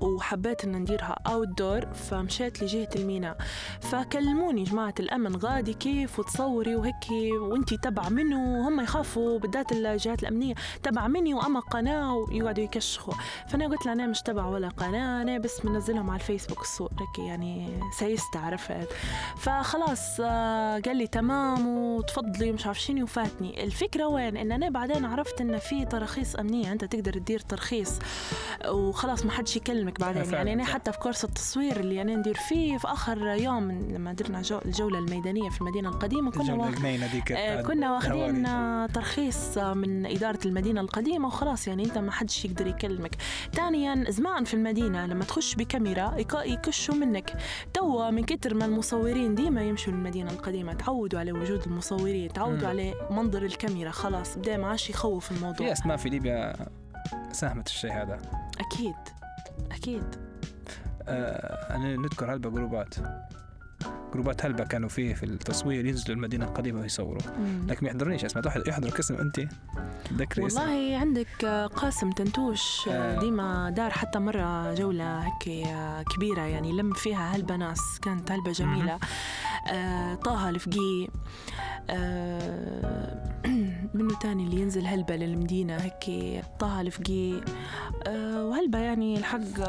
وحبيت 0.00 0.64
إن 0.64 0.72
نديرها 0.72 1.16
outdoor 1.26 1.86
فمشيت 1.86 2.62
لجهة 2.62 2.88
الميناء. 2.96 3.36
فكلموني 3.80 4.64
جماعة 4.64 4.94
الأمن 5.00 5.36
غادي 5.36 5.74
كيف؟ 5.74 6.18
وتصوري 6.18 6.76
وهيك 6.76 7.10
وإنتي 7.40 7.76
تبع 7.76 8.08
منو؟ 8.08 8.62
هم 8.62 8.80
يخافوا 8.80 9.38
بالذات 9.38 9.72
الجهات 9.72 10.22
الأمنية. 10.22 10.54
تبع 10.82 11.08
منو 11.08 11.34
وأما 11.34 11.60
قناة 11.60 12.14
ويقعدوا 12.14 12.64
يكشخوا. 12.64 13.14
فأنا 13.48 13.66
قلت 13.66 13.86
له 13.86 13.92
أنا 13.92 14.06
مش 14.06 14.22
تبع 14.22 14.46
ولا 14.46 14.68
قناة 14.68 15.22
أنا 15.22 15.38
بس 15.38 15.64
منزلهم 15.64 16.10
على 16.10 16.20
الفيسبوك 16.20 16.60
الصور. 16.60 16.90
هيك 17.00 17.26
يعني 17.26 17.80
سيست 17.98 18.36
عرفت؟ 18.36 18.88
فخلاص 19.36 20.20
آه، 20.20 20.78
قال 20.78 20.96
لي 20.96 21.06
تمام 21.06 21.68
وتفضلي 21.68 22.50
ومش 22.50 22.66
عارف 22.66 22.80
شنو 22.80 23.02
وفاتني. 23.02 23.64
الفكرة 23.64 24.06
وين؟ 24.06 24.36
إن 24.36 24.52
أنا 24.52 24.70
بعدين 24.70 25.04
عرفت 25.04 25.40
إن 25.40 25.58
في 25.58 25.84
تراخيص 25.84 26.36
أمنية. 26.36 26.72
أنت 26.72 26.84
تقدر 26.84 27.12
تدير 27.12 27.40
ترخيص. 27.40 27.98
وخلاص 28.68 29.24
ما 29.24 29.32
حدش 29.42 29.56
يكلمك 29.56 30.00
بعدين. 30.00 30.32
يعني 30.32 30.64
صح. 30.64 30.70
حتى 30.72 30.92
في 30.92 30.98
كورس 30.98 31.24
التصوير 31.24 31.80
اللي 31.80 32.02
أنا 32.02 32.14
ندير 32.16 32.34
فيه 32.34 32.78
في 32.78 32.88
آخر 32.88 33.18
يوم 33.26 33.70
لما 33.70 34.12
درنا 34.12 34.42
جو 34.42 34.58
الجولة 34.64 34.98
الميدانية 34.98 35.50
في 35.50 35.60
المدينة 35.60 35.88
القديمة 35.88 36.30
كنا 36.30 36.54
واخ... 36.54 36.84
آه، 37.32 37.62
كنا 37.62 37.92
واخدين 37.94 38.42
ترخيص 38.92 39.58
من 39.58 40.06
إدارة 40.06 40.38
المدينة 40.46 40.80
القديمة 40.80 41.26
وخلاص 41.28 41.68
يعني 41.68 41.84
أنت 41.84 41.98
ما 41.98 42.12
حدش 42.12 42.44
يقدر 42.44 42.66
يكلمك. 42.66 43.16
ثانيا 43.52 44.10
زمان 44.10 44.44
في 44.44 44.54
المدينة 44.54 45.06
لما 45.06 45.24
تخش 45.24 45.54
بكاميرا 45.54 46.14
يك- 46.18 46.34
يكشوا 46.44 46.94
منك. 46.94 47.32
توا 47.74 48.10
من 48.10 48.24
كتر 48.24 48.54
ما 48.54 48.64
المصورين 48.64 49.34
ديما 49.34 49.62
يمشوا 49.62 49.92
للمدينة 49.92 50.30
القديمة 50.30 50.72
تعودوا 50.72 51.20
على 51.20 51.32
وجود 51.32 51.62
المصورين 51.66 52.32
تعودوا. 52.32 52.68
على 52.68 52.94
منظر 53.10 53.42
الكاميرا 53.42 53.90
خلاص 53.90 54.38
بدأ 54.38 54.56
ما 54.56 54.66
عادش 54.66 54.90
يخوف 54.90 55.32
الموضوع. 55.32 55.66
في 55.66 55.72
اسماء 55.72 55.96
في 55.96 56.08
ليبيا 56.08 56.52
ساهمت 57.32 57.66
الشيء 57.66 57.92
هذا. 57.92 58.18
أكيد. 58.60 58.94
أكيد. 59.72 60.04
آه 61.08 61.76
أنا 61.76 61.96
نذكر 61.96 62.32
هلبة 62.34 62.50
جروبات 64.12 64.44
هلبة 64.44 64.64
كانوا 64.64 64.88
فيه 64.88 65.14
في 65.14 65.22
التصوير 65.22 65.86
ينزلوا 65.86 66.16
المدينة 66.16 66.44
القديمة 66.44 66.80
ويصوروا. 66.80 67.22
مم. 67.38 67.66
لكن 67.68 67.86
ما 67.86 67.88
يحضرنيش 67.90 68.24
اسماء 68.24 68.46
واحد 68.46 68.66
يحضرك 68.66 68.98
اسم 68.98 69.14
أنت. 69.14 69.40
تذكري 70.04 70.42
والله 70.44 70.96
عندك 70.96 71.44
آه، 71.44 71.66
قاسم 71.66 72.10
تنتوش 72.10 72.88
آه، 72.88 72.92
آه. 72.92 73.20
ديما 73.20 73.70
دار 73.70 73.90
حتى 73.90 74.18
مرة 74.18 74.74
جولة 74.74 75.18
هيك 75.20 75.66
آه، 75.66 76.02
كبيرة 76.02 76.42
يعني 76.42 76.72
لم 76.72 76.92
فيها 76.92 77.36
هلبة 77.36 77.56
ناس 77.56 77.80
كانت 78.02 78.30
هلبة 78.32 78.52
جميلة. 78.52 78.98
آه 79.72 80.14
طه 80.14 80.48
الفقي 80.48 81.08
آه 81.90 83.32
منه 83.94 84.18
تاني 84.18 84.44
اللي 84.44 84.60
ينزل 84.60 84.86
هلبة 84.86 85.16
للمدينة 85.16 85.76
هيك 85.76 86.44
طه 86.58 86.80
الفقي. 86.80 87.40
آه 88.06 88.44
وهلبة 88.46 88.78
يعني 88.78 89.18
الحق 89.18 89.60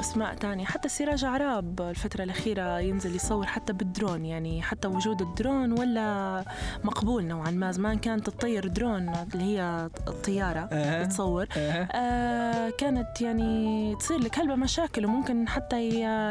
أسماء 0.00 0.34
تانية. 0.34 0.64
حتى 0.64 0.88
سراج 0.88 1.24
عراب 1.24 1.80
الفترة 1.80 2.22
الأخيرة 2.24 2.78
ينزل 2.80 3.14
يصور 3.16 3.46
حتى 3.56 3.72
بالدرون 3.72 4.24
يعني 4.24 4.62
حتى 4.62 4.88
وجود 4.88 5.22
الدرون 5.22 5.78
ولا 5.78 6.44
مقبول 6.84 7.24
نوعا 7.24 7.50
ما 7.50 7.72
زمان 7.72 7.98
كانت 7.98 8.30
تطير 8.30 8.66
درون 8.66 9.08
اللي 9.34 9.44
هي 9.44 9.90
الطيارة 10.08 10.68
أها. 10.72 11.04
تصور 11.04 11.46
أها. 11.56 11.88
آه 11.94 12.70
كانت 12.78 13.20
يعني 13.20 13.96
تصير 13.96 14.18
لك 14.18 14.38
هلبة 14.38 14.54
مشاكل 14.54 15.06
وممكن 15.06 15.48
حتى 15.48 15.76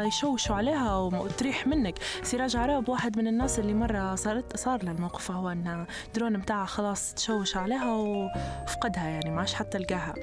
يشوشوا 0.06 0.56
عليها 0.56 0.96
وتريح 0.96 1.66
منك 1.66 1.98
سراج 2.22 2.56
عراب 2.56 2.88
واحد 2.88 3.18
من 3.18 3.26
الناس 3.26 3.58
اللي 3.58 3.74
مرة 3.74 4.14
صارت 4.14 4.56
صار 4.56 4.84
له 4.84 4.90
الموقف 4.90 5.30
هو 5.30 5.48
انها 5.48 5.86
درون 6.14 6.36
بتاعها 6.36 6.66
خلاص 6.66 7.14
تشوش 7.14 7.56
عليها 7.56 7.94
وفقدها 7.94 9.04
يعني 9.08 9.30
ما 9.30 9.38
عادش 9.38 9.54
حتى 9.54 9.78
لقاها. 9.78 10.14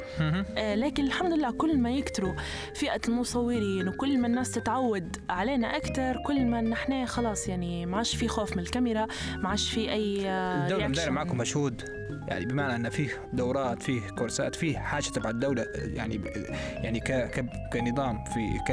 آه 0.57 0.75
لكن 0.75 1.03
الحمد 1.03 1.33
لله 1.33 1.51
كل 1.51 1.77
ما 1.77 1.91
يكتروا 1.91 2.33
فئة 2.75 3.01
المصورين 3.07 3.87
وكل 3.87 4.17
ما 4.17 4.27
الناس 4.27 4.51
تتعود 4.51 5.17
علينا 5.29 5.77
أكثر 5.77 6.23
كل 6.25 6.45
ما 6.45 6.61
نحن 6.61 6.92
خلاص 7.05 7.47
يعني 7.47 7.85
ما 7.85 7.97
عادش 7.97 8.15
في 8.15 8.27
خوف 8.27 8.51
من 8.51 8.59
الكاميرا 8.59 9.07
ما 9.37 9.49
عادش 9.49 9.69
في 9.69 9.91
أي 9.91 10.29
آه، 10.29 10.69
reaction. 10.69 11.09
معكم 11.09 11.37
مشهود 11.37 11.81
يعني 12.27 12.45
بمعنى 12.45 12.75
أن 12.75 12.89
فيه 12.89 13.09
دورات 13.33 13.83
فيه 13.83 14.01
كورسات 14.09 14.55
فيه 14.55 14.77
حاجة 14.77 15.03
تبع 15.03 15.29
الدولة 15.29 15.65
يعني 15.75 16.21
يعني 16.75 16.99
ك 16.99 17.11
ك 17.11 17.45
كنظام 17.73 18.23
في 18.23 18.59
ك 18.67 18.69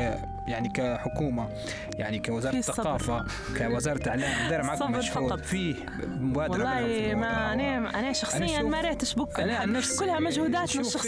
يعني 0.48 0.68
كحكومة 0.68 1.48
يعني 1.94 2.18
كوزارة. 2.18 2.56
الثقافة 2.56 3.24
كوزارة 3.58 4.08
اعلام 4.08 4.48
دايره 4.48 4.62
معكم 4.62 4.78
صبر 4.80 4.98
مشهود 4.98 5.28
فقط. 5.30 5.40
فيه 5.40 5.74
مبادرة 6.06 6.64
والله. 6.64 7.14
ما 7.14 7.52
أنا 7.52 7.98
أنا 7.98 8.12
شخصيا 8.12 8.62
ما 8.62 8.80
ريتش 8.80 9.14
بك 9.14 9.32
كلها 9.36 10.20
مجهوداتنا 10.20 10.82
شوف 10.82 11.06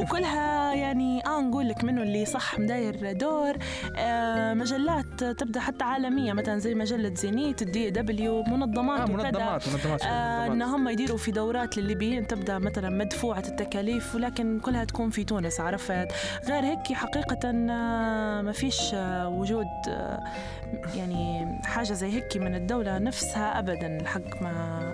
وكلها 0.00 0.74
يعني 0.74 1.26
آه 1.26 1.40
نقول 1.40 1.68
لك 1.68 1.84
منه 1.84 2.02
اللي 2.02 2.24
صح 2.24 2.58
مداير 2.58 3.12
دور 3.12 3.56
آه 3.98 4.54
مجلات 4.54 5.24
تبدأ 5.24 5.60
حتى 5.60 5.84
عالمية 5.84 6.32
مثلا 6.32 6.58
زي 6.58 6.74
مجلة 6.74 7.14
زينيت 7.14 7.62
الدي 7.62 7.90
دبليو 7.90 8.42
منظمات 8.42 9.00
آه 9.00 9.04
وكذا 9.14 9.30
منظمات 9.30 9.68
منظمات, 9.68 10.02
آه 10.02 10.46
ان 10.46 10.50
منظمات. 10.52 10.68
هم 10.74 10.88
يديروا 10.88 11.18
في 11.18 11.30
دورات 11.52 11.78
للليبيين 11.78 12.26
تبدأ 12.26 12.58
مثلا 12.58 12.90
مدفوعة 12.90 13.42
التكاليف 13.48 14.14
ولكن 14.14 14.60
كلها 14.60 14.84
تكون 14.84 15.10
في 15.10 15.24
تونس 15.24 15.60
عرفت؟ 15.60 16.08
غير 16.48 16.64
هيك 16.64 16.92
حقيقة 16.92 17.50
آه 17.50 18.40
ما 18.42 18.52
فيش 18.52 18.94
آه 18.94 19.28
وجود 19.28 19.66
آه 19.88 20.20
يعني 20.96 21.46
حاجة 21.64 21.92
زي 21.92 22.12
هيك 22.12 22.36
من 22.36 22.54
الدولة 22.54 22.98
نفسها 22.98 23.58
ابدا 23.58 23.96
الحق 24.00 24.42
ما 24.42 24.91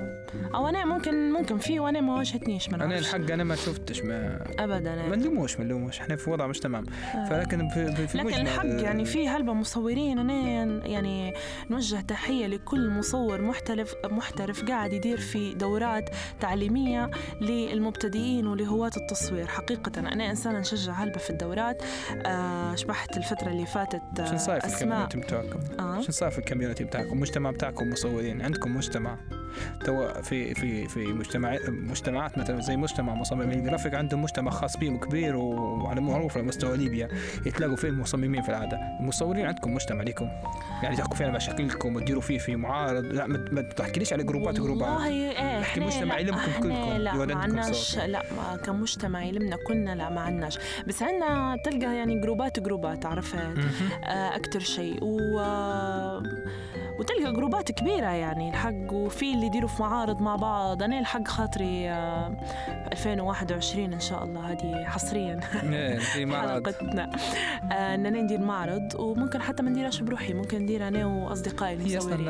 أو 0.55 0.68
أنا 0.68 0.85
ممكن 0.85 1.33
ممكن 1.33 1.59
في 1.59 1.81
وأنا 1.81 2.01
ما 2.01 2.14
واجهتنيش 2.16 2.68
ما 2.68 2.85
أنا. 2.85 2.98
الحق 2.98 3.31
أنا 3.31 3.44
ما 3.44 3.57
شفتش 3.57 4.03
ما 4.03 4.38
ابدا 4.59 5.09
ما 5.09 5.16
نلوموش 5.16 5.59
ما 5.59 5.64
نلوموش 5.64 6.01
إحنا 6.01 6.16
في 6.16 6.31
وضع 6.31 6.46
مش 6.46 6.59
تمام 6.59 6.85
آه. 7.14 7.24
فلكن 7.24 7.68
في, 7.68 7.92
في, 7.92 8.09
في 8.09 8.18
لكن 8.18 8.40
الحق 8.40 8.66
يعني 8.66 9.05
في 9.05 9.29
هلبة 9.29 9.53
مصورين 9.53 10.18
أنا 10.18 10.64
يعني 10.87 11.35
نوجه 11.70 12.01
تحية 12.01 12.46
لكل 12.46 12.90
مصور 12.90 13.40
محترف 13.40 13.94
محترف 14.05 14.64
قاعد 14.64 14.92
يدير 14.92 15.18
في 15.20 15.55
دورات 15.55 16.11
تعليمية 16.40 17.11
للمبتدئين 17.40 18.46
ولهواة 18.46 18.90
التصوير 18.96 19.46
حقيقة 19.46 19.98
أنا 19.98 20.31
إنسانة 20.31 20.59
نشجع 20.59 20.92
هلبة 20.92 21.18
في 21.18 21.31
الدورات 21.31 21.83
آه 22.27 22.74
شبحت 22.74 23.16
الفترة 23.16 23.48
اللي 23.48 23.66
فاتت 23.66 24.03
آه، 24.20 24.31
شو 24.31 24.37
صاير 24.37 24.61
في 24.61 24.66
ال 24.67 24.72
community 24.72 25.19
بتاعكم؟ 25.18 25.61
آه. 25.81 26.01
شو 26.01 26.12
صار 26.12 26.31
في 26.31 26.38
ال 26.38 26.43
community 26.43 26.85
بتاعكم؟ 26.85 27.12
المجتمع 27.12 27.51
بتاعكم 27.51 27.90
مصورين، 27.90 28.42
عندكم 28.42 28.77
مجتمع 28.77 29.18
تو 29.85 30.09
في 30.29 30.55
في 30.55 30.88
في 30.88 31.07
مجتمع 31.07 31.57
مجتمعات 31.69 32.38
مثلا 32.38 32.61
زي 32.61 32.77
مجتمع 32.77 33.14
مصممين. 33.14 33.59
الجرافيك 33.59 33.95
عندهم 33.95 34.23
مجتمع 34.23 34.51
خاص 34.51 34.77
بهم 34.77 34.99
كبير 34.99 35.37
وعلى 35.37 36.01
معروف 36.01 36.37
على 36.37 36.47
مستوى 36.47 36.77
ليبيا. 36.77 37.09
يتلاقوا 37.47 37.77
فيه 37.77 37.88
المصممين 37.88 38.43
في 38.43 38.49
العادة، 38.49 38.79
المصورين 39.01 39.47
عندكم 39.47 39.75
مجتمع 39.75 40.03
لكم 40.03 40.29
يعني 40.83 40.97
تحكوا 40.97 41.17
فيه 41.17 41.25
على 41.25 41.35
مشاكلكم 41.35 41.97
وتديروا 41.97 42.23
فيه 42.23 42.38
في 42.38 42.57
معارض، 42.57 43.05
لا 43.05 43.27
ما 43.27 43.62
تحكيليش 43.62 44.12
على 44.12 44.25
جروبات 44.25 44.55
جروبات. 44.55 44.88
والله 44.88 45.09
إيه 45.09 45.81
مجتمع 45.81 46.19
يلمكم 46.19 46.53
كلكم، 46.62 46.93
لا 46.93 47.14
ما 47.14 47.35
عندناش. 47.35 47.99
لا 47.99 48.23
كمجتمع 48.64 49.25
يلمنا 49.25 49.57
كلنا 49.67 49.95
لا 49.95 50.11
ما 50.11 50.21
عندناش. 50.21 50.59
بس 50.87 51.03
عندنا 51.03 51.57
تلقى 51.64 51.97
يعني 51.97 52.21
جروبات 52.21 52.61
جروبات 52.61 53.07
عرفت. 53.07 53.38
آه، 54.05 54.37
أكتر 54.37 54.61
شيء. 54.61 54.99
و 55.03 55.41
وتلقى 56.99 57.33
جروبات 57.33 57.73
كبيرة 57.73 58.07
يعني 58.07 58.49
الحق 58.51 58.93
وفي 58.93 59.35
اللي 59.35 59.47
يديروا 59.47 59.69
في 59.69 59.83
معارض 59.83 60.23
مع 60.23 60.37
بعض. 60.37 60.83
أنا 60.83 60.99
الحق 60.99 61.29
خاطري 61.29 61.91
آه، 61.91 62.37
2021 62.93 63.93
إن 63.93 64.01
شاء 64.01 64.25
الله 64.25 64.53
هذه 64.53 64.85
حصريا. 64.85 65.41
إيه، 65.73 65.99
في 65.99 66.25
معرض. 66.25 66.49
حلقتنا 66.67 67.11
آه، 67.73 67.95
إننا 67.95 68.21
ندير 68.21 68.41
معرض 68.41 68.95
وممكن 68.95 69.43
حتى 69.43 69.63
ما 69.63 69.71
نديرهاش 69.71 70.01
بروحي 70.01 70.33
ممكن 70.35 70.59
ندير 70.59 70.89
أنا 70.89 71.07
وأصدقائي 71.07 71.75
المصورين. 71.75 72.25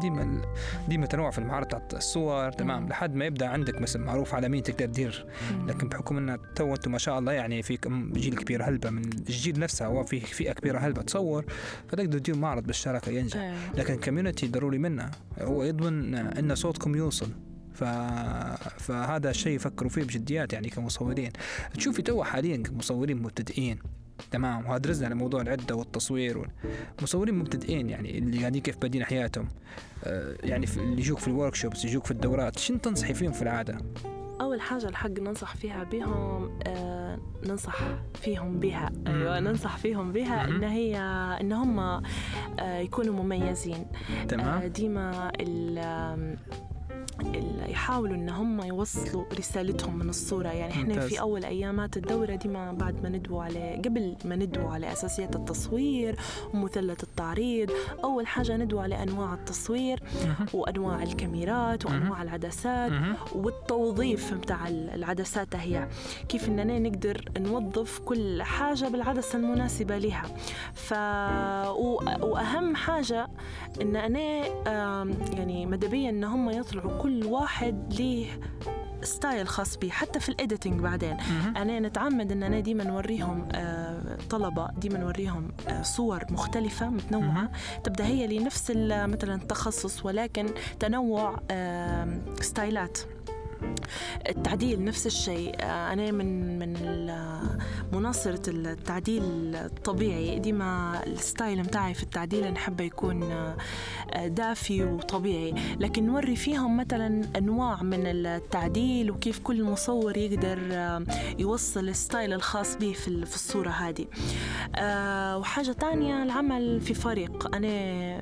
ديما 0.00 0.42
ديما 0.88 1.06
تنوع 1.06 1.30
في 1.30 1.38
المعارض 1.38 1.66
تاع 1.66 1.80
الصور 1.92 2.52
تمام. 2.52 2.88
لحد 2.88 3.14
ما 3.14 3.24
يبدأ 3.24 3.46
عندك 3.48 3.80
مثلا 3.80 4.04
معروف 4.04 4.34
عالميا 4.34 4.60
تقدر 4.60 4.86
تدير. 4.86 5.26
لكن 5.66 5.88
بحكم 5.88 6.16
إن 6.16 6.38
تو 6.54 6.74
أنتم 6.74 6.92
ما 6.92 6.98
شاء 6.98 7.18
الله 7.18 7.32
يعني 7.32 7.62
في 7.62 7.78
جيل 8.12 8.36
كبير 8.36 8.62
هلبة 8.68 8.90
من 8.90 9.04
الجيل 9.04 9.60
نفسه 9.60 9.86
هو 9.86 10.04
فئه 10.04 10.52
كبيرة 10.52 10.78
هلبة 10.78 11.02
تصور 11.02 11.44
فتقدر 11.88 12.18
تدير 12.18 12.36
معرض 12.36 12.62
بالشراكة 12.62 13.10
ينجح. 13.10 13.36
إيه. 13.36 13.54
لكن 13.74 13.95
community 13.96 14.48
ضروري 14.48 14.78
منه 14.78 15.10
هو 15.40 15.62
يضمن 15.64 16.14
إن 16.14 16.54
صوتكم 16.54 16.96
يوصل. 16.96 17.28
ف... 17.74 17.84
فهذا 18.78 19.30
الشيء 19.30 19.52
يفكروا 19.56 19.90
فيه 19.90 20.02
بجديات 20.02 20.52
يعني 20.52 20.68
كمصورين. 20.68 21.30
تشوفي 21.74 22.02
تو 22.02 22.22
حاليا 22.24 22.62
مصورين 22.72 23.22
مبتدئين. 23.22 23.78
تمام؟ 24.30 24.66
وهذا 24.66 24.90
رزنا 24.90 25.06
على 25.06 25.14
موضوع 25.14 25.40
العدة 25.40 25.74
والتصوير 25.74 26.38
وال- 26.38 26.50
مصورين 27.02 27.34
مبتدئين 27.34 27.90
يعني 27.90 28.18
اللي 28.18 28.38
قاعدين 28.38 28.62
كيف 28.62 28.76
بادين 28.78 29.04
حياتهم. 29.04 29.48
آه، 30.04 30.36
يعني 30.42 30.66
اللي 30.76 31.00
يجوك 31.00 31.18
في 31.18 31.28
الورك 31.28 31.64
يجوك 31.84 32.04
في 32.04 32.10
الدورات. 32.10 32.58
شنو 32.58 32.78
تنصحي 32.78 33.14
فيهم 33.14 33.32
في 33.32 33.42
العادة؟ 33.42 33.78
أول 34.40 34.60
حاجة 34.60 34.88
الحق 34.88 35.10
ننصح 35.10 35.56
فيها 35.56 35.84
بهم 35.84 36.58
آه 36.66 37.18
ننصح 37.46 37.78
فيهم 38.14 38.60
بها 38.60 38.90
أيوة 39.06 39.40
ننصح 39.40 39.76
فيهم 39.76 40.12
بها. 40.12 40.44
إن 40.48 40.64
هي 40.64 40.96
إن 41.40 41.52
هم 41.52 41.78
آه 41.80 42.02
يكونوا 42.78 43.14
مميزين 43.22 43.86
آه 44.22 44.24
تمام؟ 44.24 44.60
ديما 44.66 45.10
آم، 45.28 45.30
ال- 45.40 46.36
يحاولوا 47.68 48.16
إن 48.16 48.28
هم 48.28 48.60
يوصلوا 48.62 49.24
رسالتهم 49.38 49.98
من 49.98 50.08
الصورة 50.08 50.48
يعني 50.48 50.72
إحنا. 50.72 51.00
في 51.00 51.20
أول 51.20 51.44
أيامات 51.44 51.96
الدورة 51.96 52.34
ديما 52.34 52.72
بعد 52.72 53.02
ما 53.02 53.08
ندووا 53.08 53.42
على 53.44 53.82
قبل 53.84 54.16
ما 54.24 54.36
ندووا 54.36 54.70
على 54.70 54.92
أساسيات 54.92 55.36
التصوير 55.36 56.16
ومثلث 56.54 57.02
التعريض 57.02 57.70
أول 58.04 58.26
حاجة 58.26 58.56
ندووا 58.56 58.82
على 58.82 59.02
أنواع 59.02 59.34
التصوير. 59.34 60.02
وأنواع 60.54 61.02
الكاميرات 61.02 61.86
وأنواع 61.86 62.22
العدسات. 62.22 62.92
والتوظيف 63.34 64.32
متاع 64.32 64.68
العدسات 64.68 65.56
هي 65.56 65.88
كيف 66.28 66.48
إننا 66.48 66.78
نقدر 66.78 67.24
نوظف 67.38 67.98
كل 67.98 68.42
حاجة 68.42 68.88
بالعدسة 68.88 69.38
المناسبة 69.38 69.98
لها 69.98 70.22
ف. 70.74 70.92
وأهم 72.22 72.76
حاجة 72.76 73.28
إن 73.82 73.96
أنا 73.96 74.46
يعني 75.34 75.66
مدبيا 75.66 76.10
إن 76.10 76.24
هم 76.24 76.50
يطلعوا 76.50 76.85
كل 76.88 77.24
واحد 77.26 77.94
ليه 77.98 78.40
style 79.02 79.48
خاص 79.48 79.76
به 79.76 79.88
حتى 79.88 80.20
في 80.20 80.28
ال 80.28 80.34
editing 80.34 80.80
بعدين. 80.80 81.16
أنا 81.56 81.80
نتعمد 81.80 82.32
إن 82.32 82.42
أنا 82.42 82.60
ديما 82.60 82.84
نوريهم 82.84 83.48
آه، 83.52 84.18
طلبة 84.30 84.68
ديما 84.76 84.98
نوريهم 84.98 85.48
آه، 85.68 85.82
صور 85.82 86.24
مختلفة 86.30 86.88
متنوعة. 86.88 87.50
تبدأ 87.84 88.04
هي 88.06 88.38
لنفس 88.38 88.70
مثلا 88.86 89.34
التخصص 89.34 90.04
ولكن 90.06 90.46
تنوع 90.80 91.40
ستايلات 92.40 92.98
التعديل 94.28 94.84
نفس 94.84 95.06
الشيء. 95.06 95.54
آه، 95.60 95.92
أنا 95.92 96.10
من 96.10 96.58
من 96.58 96.76
مناصرة 97.92 98.50
التعديل 98.50 99.22
الطبيعي. 99.56 100.38
ديما 100.38 101.00
ال 101.06 101.15
style 101.15 101.58
متاعي 101.58 101.94
في 101.94 102.02
التعديل. 102.02 102.52
نحب 102.52 102.80
يكون 102.80 103.22
آه، 103.22 103.56
دافي 104.26 104.84
وطبيعي. 104.84 105.54
لكن 105.80 106.06
نوري 106.06 106.36
فيهم 106.36 106.76
مثلا 106.76 107.22
أنواع 107.36 107.82
من 107.82 108.06
التعديل 108.06 109.10
وكيف 109.10 109.38
كل 109.38 109.64
مصور 109.64 110.16
يقدر 110.16 110.58
آه، 110.72 111.04
يوصل 111.38 111.88
ال 111.88 111.95
style 111.95 112.32
الخاص 112.32 112.76
به 112.76 112.92
في 112.92 113.08
ال- 113.08 113.26
في 113.26 113.34
الصورة 113.34 113.70
هذه. 113.70 114.06
وحاجة 115.40 115.72
تانية 115.72 116.22
العمل 116.22 116.80
في 116.80 116.94
فريق. 116.94 117.54
أنا 117.56 117.68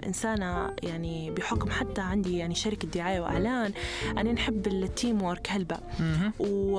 إنسانة 0.07 0.71
يعني 0.83 1.31
بحكم 1.31 1.71
حتى 1.71 2.01
عندي 2.01 2.39
يعني 2.39 2.55
شركة 2.55 2.89
دعاية 2.89 3.21
وإعلان 3.21 3.73
أنا 4.19 4.33
نحب 4.33 4.67
ال 4.67 5.23
teamwork 5.25 5.49
هلبة. 5.51 5.77
و... 6.39 6.79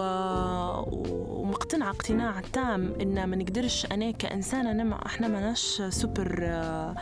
ومقتنعة 1.41 1.89
اقتناع 1.89 2.41
تام 2.53 2.93
إن 3.01 3.23
ما 3.23 3.35
نقدرش 3.35 3.85
أنا 3.91 4.11
كإنسانة 4.11 4.71
أنا 4.71 4.83
ما 4.83 5.05
إحنا 5.05 5.27
ماناش 5.27 5.81
سوبر 5.89 6.39
آه، 6.41 6.95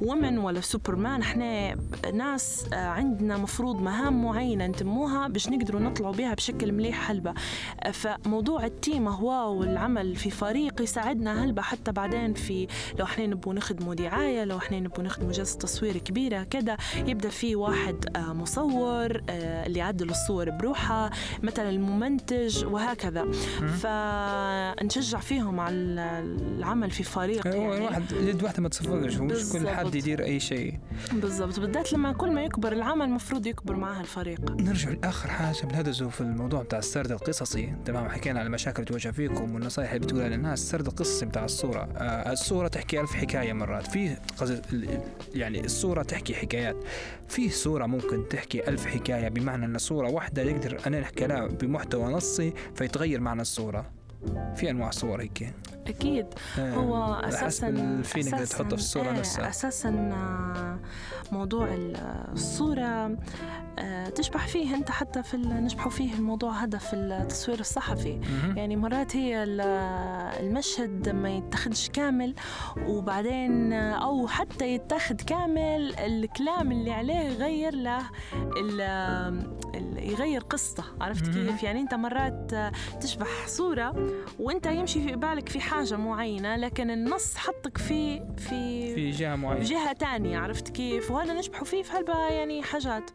woman 0.00 0.38
ولا 0.38 0.60
سوبرمان 0.60 1.20
إحنا 1.20 1.74
ناس 2.14 2.64
آه، 2.72 2.76
عندنا 2.76 3.36
مفروض 3.36 3.80
مهام 3.80 4.24
معينة 4.24 4.66
نتموها 4.66 5.28
باش 5.28 5.48
نقدروا 5.48 5.80
نطلعوا 5.80 6.12
بها 6.14 6.34
بشكل 6.34 6.72
مليح 6.72 7.10
هلبة 7.10 7.34
آه، 7.80 7.90
فموضوع 7.90 8.64
التيم 8.64 9.08
هو 9.08 9.58
والعمل 9.58 10.16
في 10.16 10.30
فريق 10.30 10.82
يساعدنا 10.82 11.44
هلبة 11.44 11.62
حتى 11.62 11.92
بعدين 11.92 12.34
في 12.34 12.66
لو 12.98 13.04
إحنا 13.04 13.26
نبغوا 13.26 13.54
نخدموا 13.54 13.94
دعاية 13.94 14.44
لو 14.44 14.58
إحنا 14.58 14.80
نبغوا 14.80 15.04
نخدموا 15.04 15.32
جلسة 15.32 15.58
تصوير 15.58 15.96
كبيرة 15.96 16.42
كذا 16.42 16.76
يبدأ 16.96 17.28
في 17.28 17.56
واحد 17.56 18.16
آه، 18.16 18.32
مصور 18.32 19.22
اللي 19.28 19.78
يعدل 19.78 20.10
الصور 20.10 20.50
بروحها 20.50 21.10
مثلا 21.42 21.70
الممنتج 21.70 22.64
وهكذا. 22.64 23.24
فنشجع 23.82 25.18
فيهم 25.18 25.60
على 25.60 25.74
العمل 26.58 26.90
في 26.90 27.02
فريق 27.02 27.46
يعني. 27.46 27.84
واحد 27.84 28.02
يد 28.12 28.42
واحدة 28.42 28.62
ما 28.62 28.68
تصفقش 28.68 29.16
ومش 29.18 29.52
كل 29.52 29.68
حد 29.68 29.87
بالضبط. 29.90 30.08
يدير 30.08 30.24
أي 30.24 30.40
شيء. 30.40 30.78
بالضبط. 31.12 31.60
بالذات 31.60 31.92
لما 31.92 32.12
كل 32.12 32.32
ما 32.32 32.44
يكبر 32.44 32.72
العمل 32.72 33.06
المفروض 33.06 33.46
يكبر 33.46 33.76
معها 33.76 34.00
الفريق. 34.00 34.50
نرجع 34.50 34.90
لآخر 34.90 35.28
حاجة. 35.28 35.66
بنهدزه 35.66 36.08
في 36.08 36.20
الموضوع 36.20 36.62
بتاع 36.62 36.78
السرد 36.78 37.12
القصصي. 37.12 37.74
تمام 37.84 38.08
حكينا 38.08 38.38
على 38.38 38.46
المشاكل 38.46 38.82
اللي 38.82 39.00
تواجه 39.00 39.14
فيكم 39.14 39.54
والنصائح 39.54 39.92
اللي 39.92 40.06
بتقولها 40.06 40.28
للناس. 40.28 40.62
السرد 40.62 40.86
القصصي 40.86 41.26
بتاع 41.26 41.44
الصورة. 41.44 41.88
آه 41.96 42.32
الصورة 42.32 42.68
تحكي 42.68 43.00
ألف 43.00 43.14
حكاية 43.14 43.52
مرات. 43.52 43.86
في 43.86 44.16
يعني 45.34 45.64
الصورة 45.64 46.02
تحكي 46.02 46.34
حكايات. 46.34 46.76
في 47.28 47.48
صورة 47.48 47.86
ممكن 47.86 48.28
تحكي 48.30 48.68
ألف 48.68 48.86
حكاية 48.86 49.28
بمعنى 49.28 49.64
إن 49.64 49.78
صورة 49.78 50.10
واحدة 50.10 50.42
يقدر 50.42 50.80
أنا 50.86 51.00
نحكي 51.00 51.26
لها 51.26 51.46
بمحتوى 51.46 52.12
نصي 52.12 52.52
فيتغير 52.74 53.20
معنى 53.20 53.42
الصورة. 53.42 53.97
في 54.56 54.70
أنواع 54.70 54.90
صور 54.90 55.22
هيك. 55.22 55.54
أكيد. 55.86 56.26
آه، 56.58 56.74
هو 56.74 57.14
أساسا 57.14 57.68
الفيلينج 57.68 58.34
اللي 58.34 58.46
تحطه 58.46 58.68
في 58.68 58.74
الصورة 58.74 59.04
إيه، 59.04 59.18
نفسها. 59.18 59.48
أساسا 59.48 59.88
آه، 59.88 60.78
موضوع 61.32 61.74
ال- 61.74 61.96
الصورة 62.32 63.16
آه، 63.78 64.08
تشبح 64.08 64.46
فيه 64.48 64.74
أنت 64.74 64.90
حتى 64.90 65.22
في 65.22 65.36
نشبحوا 65.36 65.90
فيه 65.90 66.14
الموضوع 66.14 66.52
هذا 66.64 66.78
في 66.78 66.96
التصوير 66.96 67.60
الصحفي. 67.60 68.20
يعني 68.56 68.76
مرات 68.76 69.16
هي 69.16 69.42
ال- 69.42 69.60
المشهد 70.46 71.08
ما 71.08 71.30
يتخدش 71.30 71.88
كامل 71.88 72.34
وبعدين 72.88 73.72
أو 73.72 74.26
حتى 74.26 74.74
يتاخد 74.74 75.20
كامل 75.20 75.94
الكلام 75.98 76.72
اللي 76.72 76.90
عليه 76.92 77.14
يغير 77.14 77.74
له 77.74 77.98
ال- 78.56 79.58
يغير 80.08 80.40
قصته 80.40 80.84
عرفت. 81.00 81.24
كيف؟ 81.28 81.62
يعني 81.62 81.80
أنت 81.80 81.94
مرات 81.94 82.54
تشبح 83.00 83.46
صورة 83.46 84.12
وأنت 84.38 84.66
يمشي 84.66 85.00
في 85.02 85.16
بالك 85.16 85.48
في 85.48 85.60
حاجة 85.60 85.96
معينة 85.96 86.56
لكن 86.56 86.90
النص 86.90 87.36
حطك 87.36 87.78
في 87.78 88.22
في 88.36 88.94
في 88.94 89.10
جهة 89.10 89.36
معينة. 89.36 89.60
بجهة 89.60 89.92
تانية 89.92 90.38
عرفت 90.38 90.68
كيف؟ 90.68 91.10
وهذا 91.10 91.34
نشبحوا 91.34 91.64
فيه 91.64 91.82
في 91.82 91.92
هلبة 91.92 92.28
يعني 92.28 92.62
حاجات. 92.62 93.10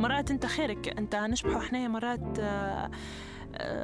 مرات 0.00 0.30
أنت 0.30 0.46
خيرك 0.46 0.98
أنت 0.98 1.16
نشبحوا 1.16 1.60
إحنا 1.60 1.88
مرات 1.88 2.38
آه، 2.40 2.90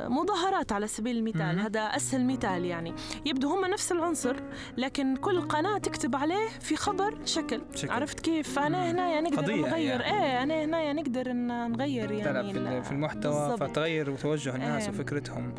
مظاهرات 0.09 0.73
على 0.73 0.87
سبيل 0.87 1.17
المثال. 1.17 1.59
هذا 1.61 1.81
أسهل 1.81 2.27
مثال 2.27 2.65
يعني 2.65 2.95
يبدو 3.27 3.49
هم 3.49 3.65
نفس 3.65 3.93
العنصر 3.93 4.37
لكن 4.77 5.17
كل 5.17 5.41
قناة 5.41 5.79
تكتب 5.79 6.17
عليه 6.17 6.49
في 6.61 6.77
خبر 6.77 7.15
شكل, 7.25 7.61
شكل. 7.75 7.91
عرفت 7.91 8.21
كيف 8.21 8.55
فأنا. 8.55 8.91
هنا 8.91 9.09
يعني 9.09 9.31
نقدر 9.31 9.55
نغير 9.57 10.01
يعني. 10.01 10.05
إيه 10.05 10.43
أنا 10.43 10.65
هنا 10.65 10.81
يعني 10.83 11.03
نقدر 11.03 11.33
نغير 11.33 12.11
يعني 12.11 12.53
في 12.53 12.59
ال- 12.59 12.67
ال- 12.67 12.85
في 12.85 12.93
المحتوى 12.93 13.49
بالضبط. 13.49 13.63
فتغير 13.71 14.17
توجه 14.17 14.55
الناس 14.55 14.83
إيه. 14.83 14.91
وفكرتهم. 14.91 15.55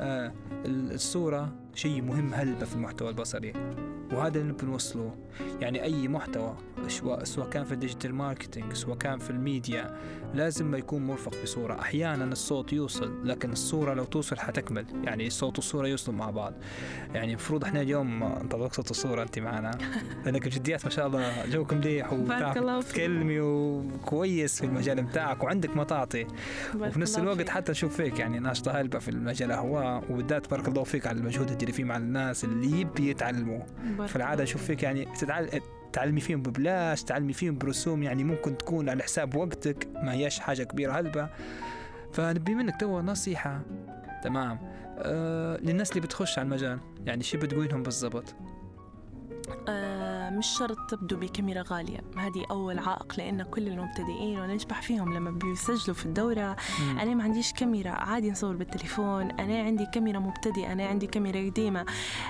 آه 0.00 0.32
ال- 0.64 0.92
الصورة 0.92 1.52
شيء 1.76 2.02
مهم 2.02 2.34
هلبة 2.34 2.64
في 2.64 2.74
المحتوى 2.74 3.08
البصري 3.08 3.52
وهذا 4.12 4.40
اللي 4.40 4.52
بنوصله 4.52 5.14
يعني 5.60 5.82
أي 5.82 6.08
محتوى 6.08 6.56
سواء 6.88 7.24
سواء 7.24 7.50
كان 7.50 7.64
في 7.64 7.72
ال 7.72 7.77
digital 7.77 8.14
marketing 8.14 8.72
سواء 8.72 8.96
كان 8.96 9.18
في 9.18 9.30
الميديا 9.30 9.96
لازم 10.34 10.70
ما 10.70 10.78
يكون 10.78 11.06
مرفق 11.06 11.42
بصورة. 11.42 11.80
أحيانا 11.80 12.24
الصوت 12.24 12.72
يوصل 12.72 13.28
لكن 13.28 13.52
الصورة 13.52 13.94
لو 13.94 14.04
توصل 14.04 14.38
حتكمل. 14.38 14.86
يعني 15.04 15.26
الصوت 15.26 15.58
والصورة 15.58 15.86
يوصلوا 15.88 16.16
مع 16.16 16.30
بعض. 16.30 16.54
يعني 17.14 17.30
المفروض 17.30 17.64
إحنا 17.64 17.80
اليوم 17.80 18.22
انت 18.22 18.54
قصة 18.54 18.84
الصورة 18.90 19.22
أنت 19.22 19.38
معنا. 19.38 19.70
لأنك 20.24 20.46
بجديات 20.46 20.84
ما 20.84 20.90
شاء 20.90 21.06
الله 21.06 21.46
جوكم 21.46 21.76
مليح 21.76 22.12
وبتعرف 22.12 22.88
تتكلمي 22.88 23.40
وكويس 23.40 24.58
في 24.58 24.66
المجال 24.66 25.02
بتاعك 25.02 25.42
وعندك 25.42 25.76
مطاطي. 25.76 26.26
بارك 26.74 26.90
وفي 26.90 27.00
نفس 27.00 27.18
الوقت. 27.18 27.48
حتى 27.48 27.72
نشوف 27.72 27.96
فيك 27.96 28.18
يعني 28.18 28.38
ناشطة 28.38 28.72
هلبة 28.72 28.98
في 28.98 29.08
المجال 29.08 29.52
هو 29.52 30.02
وبالذات 30.10 30.50
بارك 30.50 30.68
الله 30.68 30.84
فيك 30.84 31.06
على 31.06 31.18
المجهود 31.18 31.50
اللي 31.66 31.76
فيه 31.76 31.84
مع 31.84 31.96
الناس 31.96 32.44
اللي 32.44 32.80
يبي 32.80 33.10
يتعلموا 33.10 33.60
في 34.06 34.16
العادة 34.16 34.32
الله 34.32 34.42
نشوف 34.42 34.62
فيك. 34.64 34.82
يعني 34.82 35.04
تتعل... 35.04 35.60
تعلمي 35.92 36.20
فيهم 36.20 36.42
ببلاش 36.42 37.02
تعلمي 37.02 37.32
فيهم 37.32 37.58
برسوم 37.58 38.02
يعني 38.02 38.24
ممكن 38.24 38.58
تكون 38.58 38.88
على 38.88 39.02
حساب 39.02 39.34
وقتك 39.34 39.88
ما 39.94 40.12
هياش 40.12 40.38
حاجة 40.40 40.62
كبيرة 40.62 40.92
هلبة. 40.92 41.28
فنبي 42.12 42.54
منك 42.54 42.80
تو 42.80 43.00
نصيحة. 43.00 43.60
تمام. 44.24 44.58
آه 44.98 45.56
للناس 45.56 45.90
اللي 45.90 46.00
بتخش 46.00 46.38
على 46.38 46.46
المجال 46.46 46.78
يعني 47.06 47.22
شو 47.22 47.38
بتقول 47.38 47.68
لهم 47.68 47.82
بالضبط؟ 47.82 48.34
آه، 49.68 50.30
مش 50.30 50.46
شرط 50.46 50.78
تبدو 50.90 51.16
بكاميرا 51.16 51.62
غالية. 51.66 52.00
هذه 52.16 52.44
أول 52.50 52.78
عائق 52.78 53.12
لأن 53.18 53.42
كل 53.42 53.68
المبتدئين 53.68 54.40
ونشبح 54.40 54.82
فيهم؟ 54.82 55.14
لما 55.14 55.30
بيسجلوا 55.30 55.94
في 55.96 56.06
الدورة 56.06 56.56
مم. 56.80 56.98
أنا 56.98 57.14
ما 57.14 57.24
عنديش 57.24 57.52
كاميرا. 57.52 57.90
عادي 57.90 58.30
نصور 58.30 58.56
بالتليفون. 58.56 59.30
أنا 59.30 59.62
عندي 59.62 59.86
كاميرا 59.86 60.18
مبتدئة. 60.18 60.72
أنا 60.72 60.86
عندي 60.86 61.06
كاميرا 61.06 61.50
قديمة. 61.50 61.86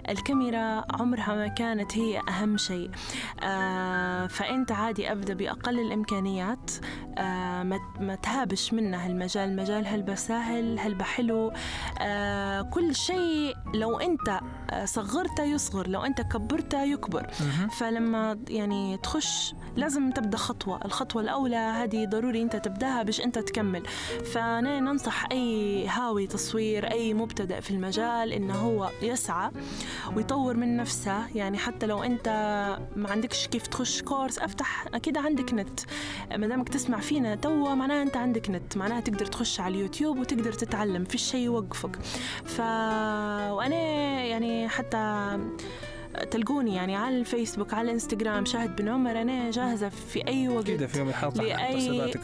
الكاميرا 0.08 0.84
عمرها 0.90 1.34
ما 1.34 1.46
كانت 1.48 1.98
هي 1.98 2.20
أهم 2.28 2.56
شيء. 2.56 2.90
آه 3.42 4.26
فأنت 4.26 4.72
عادي 4.72 5.12
أبدأ 5.12 5.34
بأقل 5.34 5.80
الإمكانيات. 5.80 6.70
آه 7.18 7.62
ما 8.00 8.14
تهابش 8.22 8.72
منها 8.72 9.06
المجال 9.06 9.48
المجال 9.48 9.86
هلبة 9.86 10.14
سهل 10.14 10.78
هلبة 10.78 11.04
حلو 11.04 11.52
آه 12.00 12.62
كل 12.62 12.94
شيء 12.94 13.56
لو 13.74 13.98
أنت 13.98 14.40
آه، 14.70 14.84
صغرته 14.84 15.44
يصغر. 15.44 15.88
لو 15.88 16.00
أنت 16.02 16.20
كبرته 16.20 16.82
يكبر. 16.82 17.05
مهم. 17.14 17.68
فلما 17.68 18.38
يعني 18.48 18.96
تخش 18.96 19.54
لازم 19.76 20.11
تبدأ 20.11 20.36
خطوة. 20.36 20.84
الخطوة 20.84 21.22
الأولى 21.22 21.57
هذه 21.57 22.07
ضروري 22.07 22.42
أنت 22.42 22.57
تبدأها 22.57 23.02
باش 23.02 23.20
أنت 23.20 23.38
تكمل. 23.38 23.82
فأنا 24.32 24.80
ننصح 24.80 25.26
أي 25.32 25.86
هاوي 25.88 26.26
تصوير 26.26 26.90
أي 26.90 27.14
مبتدئ 27.14 27.61
في 27.61 27.70
المجال 27.70 28.32
إنه 28.32 28.54
هو 28.54 28.90
يسعى 29.02 29.50
ويطور 30.16 30.57
من 30.57 30.76
نفسه. 30.76 31.36
يعني 31.36 31.59
حتى 31.59 31.86
لو 31.86 32.02
أنت 32.02 32.28
ما 32.96 33.11
عندكش 33.11 33.46
كيف 33.46 33.66
تخش 33.66 34.02
كورس 34.02 34.38
أفتح 34.38 34.86
أكيد 34.94 35.18
عندك 35.18 35.54
نت. 35.54 35.80
ما 36.36 36.46
دامك 36.46 36.68
تسمع 36.68 37.00
فينا 37.00 37.34
توا 37.34 37.74
معناها 37.74 38.02
أنت 38.02 38.16
عندك 38.16 38.50
نت. 38.50 38.76
معناها 38.76 39.00
تقدر 39.00 39.26
تخش 39.26 39.61
على 39.61 39.74
اليوتيوب 39.74 40.18
وتقدر 40.18 40.52
تتعلم. 40.52 41.04
في 41.04 41.18
شيء 41.18 41.40
يوقفك. 41.40 41.96
ف 42.44 42.61
وأنا 43.50 43.76
يعني 44.24 44.68
حتى 44.68 45.38
تلقوني 46.24 46.74
يعني 46.74 46.96
على 46.96 47.18
الفيسبوك 47.18 47.74
على 47.74 47.84
الإنستغرام 47.86 48.44
شاهد 48.44 48.76
بن 48.76 48.88
عمر 48.88 49.22
أنا 49.22 49.50
جاهزة 49.50 49.88
في 49.88 50.28
أي 50.28 50.48
وقت. 50.48 50.64
أكيد 50.68 50.86
في 50.86 50.98
يوم 50.98 51.08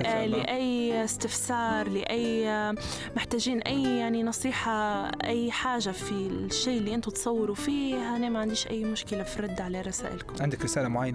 شاء 0.05 0.25
الله. 0.25 0.39
لأي 0.39 1.05
استفسار 1.05 1.89
لأي 1.89 2.73
محتاجين 3.17 3.61
أي 3.61 3.99
يعني 3.99 4.23
نصيحة 4.23 5.05
أي 5.25 5.51
حاجة 5.51 5.91
في 5.91 6.13
الشيء 6.13 6.79
اللي 6.79 6.95
أنتم 6.95 7.11
تصوروا 7.11 7.55
فيه 7.55 8.17
أنا 8.17 8.29
ما 8.29 8.39
عنديش 8.39 8.67
أي 8.67 8.85
مشكلة 8.85 9.23
في 9.23 9.37
الرد 9.39 9.61
على 9.61 9.81
رسائلكم. 9.81 10.35
عندك 10.41 10.65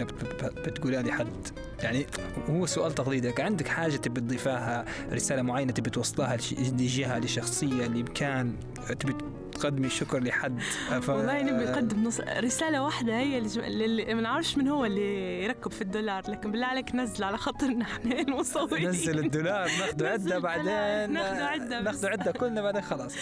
بت- 0.04 0.24
بت- 0.24 0.58
بتقولها 0.68 1.02
لحد 1.02 1.48
يعني 1.82 2.06
هو 2.50 2.66
سؤال 2.66 2.92
تقليدي 2.94 3.32
عندك 3.40 3.68
حاجة 3.68 3.96
تبي 3.96 4.20
تضيفها 4.20 4.84
رسالة 5.12 5.42
معينة 5.42 5.72
تبي 5.72 5.90
توصلها 5.90 6.36
لش- 6.36 6.52
لجهة 6.52 7.18
لشخصية 7.18 7.86
لإمكان 7.86 8.56
تبي 9.00 9.14
تقدمي 9.58 9.88
شكر 9.88 10.22
لحد. 10.22 10.60
ف... 11.02 11.08
والله 11.08 11.42
نبي 11.42 11.64
نقدم 11.64 12.02
نص... 12.04 12.20
رسالة 12.20 12.82
واحدة 12.82 13.16
هي 13.18 13.38
اللي, 13.38 14.14
ما 14.14 14.20
نعرفش 14.20 14.58
من 14.58 14.68
هو 14.68 14.84
اللي 14.84 15.44
يركب 15.44 15.70
في 15.72 15.82
الدولار 15.82 16.30
لكن 16.30 16.50
بالله 16.50 16.66
عليك 16.66 16.94
نزل 16.94 17.24
على 17.24 17.38
خاطرنا 17.38 17.84
إحنا 17.92 18.20
المصورين. 18.20 18.88
نزل 18.88 19.18
الدولار 19.18 19.68
ناخذ 19.78 20.04
عدة 20.06 20.38
بعدين. 20.38 21.12
ناخذ 21.12 21.40
عدة 21.40 21.80
بس. 21.80 22.04
ناخذ 22.04 22.06
عدة 22.06 22.32
كلنا 22.32 22.62
بعدين 22.62 22.82
خلاص. 22.82 23.14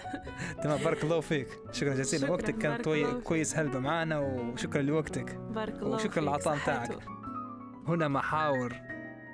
تمام 0.62 0.78
بارك 0.84 1.04
الله 1.04 1.20
فيك. 1.20 1.48
شكرا 1.72 1.94
جزيلا. 1.94 2.22
شكراً، 2.22 2.32
وقتك 2.32 2.58
كان. 2.58 3.20
كويس 3.20 3.56
هلبة 3.56 3.78
معنا 3.78 4.18
وشكرا 4.18 4.82
لوقتك. 4.82 5.34
بارك 5.34 5.74
الله 5.82 5.94
وشكراً 5.94 6.22
للعطاء. 6.22 6.58
بتاعك. 6.58 6.98
هنا 7.88 8.08
محاور 8.08 8.72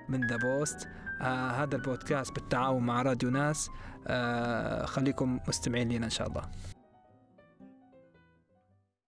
من 0.09 0.27
ذا 0.27 0.37
بوست 0.37 0.89
آه 1.21 1.51
هذا 1.51 1.77
البودكاست 1.77 2.33
بالتعاون 2.35 2.83
مع 2.87 3.03
راديو 3.03 3.31
ناس. 3.31 3.69
آه 3.69 3.88
خليكم 4.87 5.39
مستمعين 5.49 5.93
لنا 5.93 6.05
إن 6.05 6.11
شاء 6.11 6.29
الله. 6.29 6.43